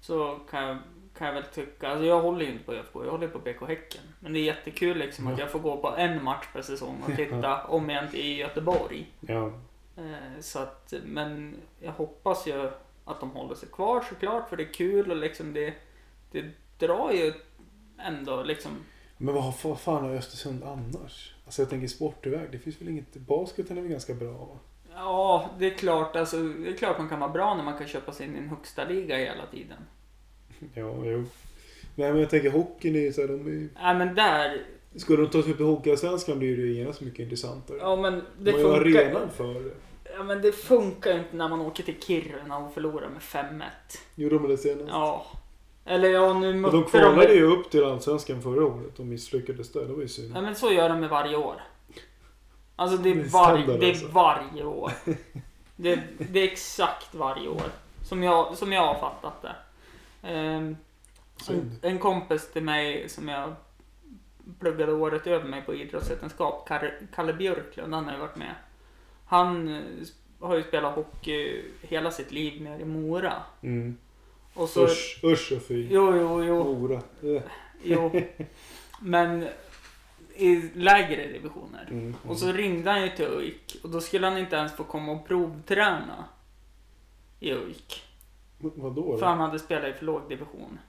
[0.01, 0.77] så kan jag,
[1.17, 3.67] kan jag väl tycka, alltså jag håller ju inte på ÖFK, jag håller på BK
[3.67, 4.01] Häcken.
[4.19, 5.39] Men det är jättekul liksom att Ja.
[5.43, 9.07] jag får gå på en match per säsong och titta om igen i Göteborg.
[9.21, 9.51] Ja,
[9.99, 12.69] Eh, så att, men jag hoppas ju
[13.05, 15.73] att de håller sig kvar såklart, för det är kul och liksom det,
[16.31, 16.45] det
[16.79, 17.33] drar ju
[17.99, 18.71] ändå liksom.
[19.17, 21.33] men vad, vad fan har Östersund annars?
[21.47, 23.13] Alltså jag tänker sportiväg, det finns väl inget...
[23.15, 24.59] Basketen är väl ganska bra va?
[24.93, 27.87] Ja, det är klart, alltså, det är klart man kan vara bra när man kan
[27.87, 29.77] köpa sig in i en högsta liga hela tiden.
[30.73, 31.23] Ja, jo.
[31.95, 33.69] Nej men jag tänker hockeyn är ju så här, de är ju...
[33.81, 37.19] Nej men där, Skulle de ta sig upp i Hockeyallsvenskan blir det ju genast mycket
[37.19, 37.77] intressantare.
[37.77, 38.79] ja men det ju funkar.
[38.81, 39.71] arenan för det.
[40.17, 43.61] Ja men det funkar ju inte när man åker till Kiruna och förlorar med 5-1.
[44.15, 44.87] Gjorde de det senast?
[44.89, 45.25] Ja.
[45.87, 46.89] Eller ja, nu mötte de de...
[46.89, 49.85] kvalade ju upp till Allsvenskan förra året och misslyckades där.
[49.85, 50.31] Det var ju synd.
[50.35, 51.61] Ja men så gör de med varje år.
[52.75, 53.57] Alltså det är, var...
[53.57, 54.07] det är alltså.
[54.07, 54.91] varje år.
[55.79, 57.71] Det, det är exakt varje år.
[58.03, 59.55] Som jag, som jag har fattat det.
[60.27, 60.77] Ehm,
[61.49, 63.55] en, en kompis till mig som jag
[64.59, 66.69] pluggade året över mig på idrottsvetenskap,
[67.15, 68.55] Kalle Björklund, han har ju varit med.
[69.25, 69.81] Han eh,
[70.39, 73.33] har ju spelat hockey hela sitt liv nere i Mora.
[73.61, 73.97] Mm.
[74.57, 75.87] Och så, Usch, usch och fy.
[75.91, 76.63] Jo, jo, jo.
[76.63, 77.01] Mora.
[77.83, 78.21] Jo.
[79.01, 79.47] Men
[80.35, 81.87] i lägre divisioner.
[81.91, 82.15] Mm.
[82.27, 85.11] Och så ringde han ju till ÖIK och då skulle han inte ens få komma
[85.11, 86.25] och provträna
[87.39, 87.51] i.
[87.51, 87.73] Mm.
[88.59, 89.25] Vadå För då?
[89.25, 90.79] han hade spelat i för låg division.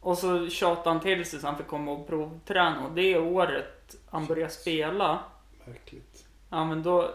[0.00, 3.96] Och så tjatade han till sig så han fick komma och provträna och det året
[4.10, 5.18] han började spela,
[5.64, 6.26] Märkligt.
[6.50, 7.10] ja men då,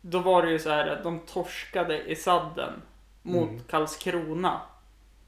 [0.00, 2.72] då var det ju så här att de torskade i sadden
[3.28, 3.62] mot Mm.
[3.70, 4.60] Karlskrona.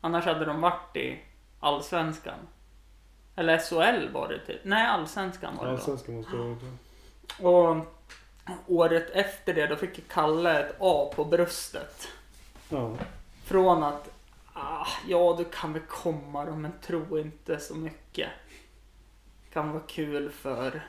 [0.00, 1.20] Annars hade de varit i
[1.60, 2.38] Allsvenskan.
[3.36, 4.58] Eller SHL var det till.
[4.62, 6.56] Nej, Allsvenskan var det svenska måste det.
[7.46, 7.76] Och
[8.66, 12.08] året efter det, då fick Kalle ett A på bröstet.
[12.68, 12.92] Ja.
[13.44, 14.10] Från att,
[14.52, 18.28] ah, ja du kan väl komma då, men tro inte så mycket.
[19.52, 20.82] Kan vara kul för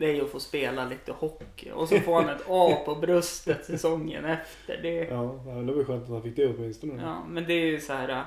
[0.00, 1.70] dig att få spela lite hockey.
[1.70, 4.76] Och så får han ett A på bröstet säsongen efter.
[4.82, 5.22] Det, Ja,
[5.66, 7.02] det var skönt att han fick det åtminstone.
[7.02, 8.24] ja, men det är ju så här.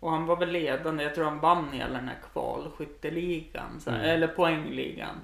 [0.00, 3.80] Och han var väl ledande, jag tror han vann hela den här kvalskytteligan.
[3.80, 4.10] Så här, Mm.
[4.10, 5.14] Eller poängligan.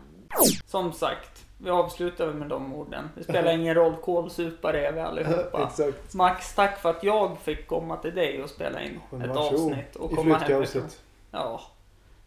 [0.67, 3.11] Som sagt, vi avslutar med de orden.
[3.17, 5.65] Det spelar ingen roll, kålsupare är vi allihopa.
[5.71, 6.15] Exakt.
[6.15, 9.97] Max, tack för att jag fick komma till dig och spela in ett avsnitt.
[9.97, 11.03] Och I komma hem flyttkaoset.
[11.31, 11.61] Ja.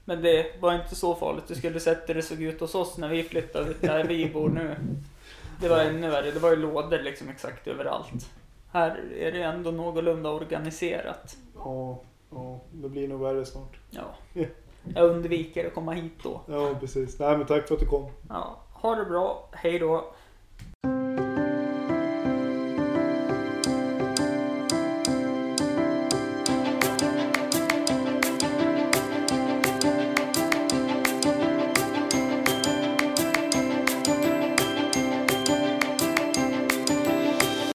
[0.08, 1.44] Men det var inte så farligt.
[1.48, 4.30] Du skulle sett hur det såg ut hos oss när vi flyttade ut där vi
[4.30, 4.76] bor nu.
[5.62, 6.32] Det var ännu värre.
[6.32, 8.30] Det var ju lådor liksom exakt överallt.
[8.72, 11.38] Här är det ändå någorlunda organiserat.
[11.56, 12.00] Ja,
[12.32, 13.78] ja, det blir nog värre snart.
[13.90, 14.16] Ja.
[14.96, 16.42] Jag undviker att komma hit då.
[16.48, 17.20] Ja, precis.
[17.20, 18.12] Nej, men tack för att du kom.
[18.30, 18.60] Ja.
[18.74, 19.50] Ha det bra.
[19.52, 20.14] Hej då.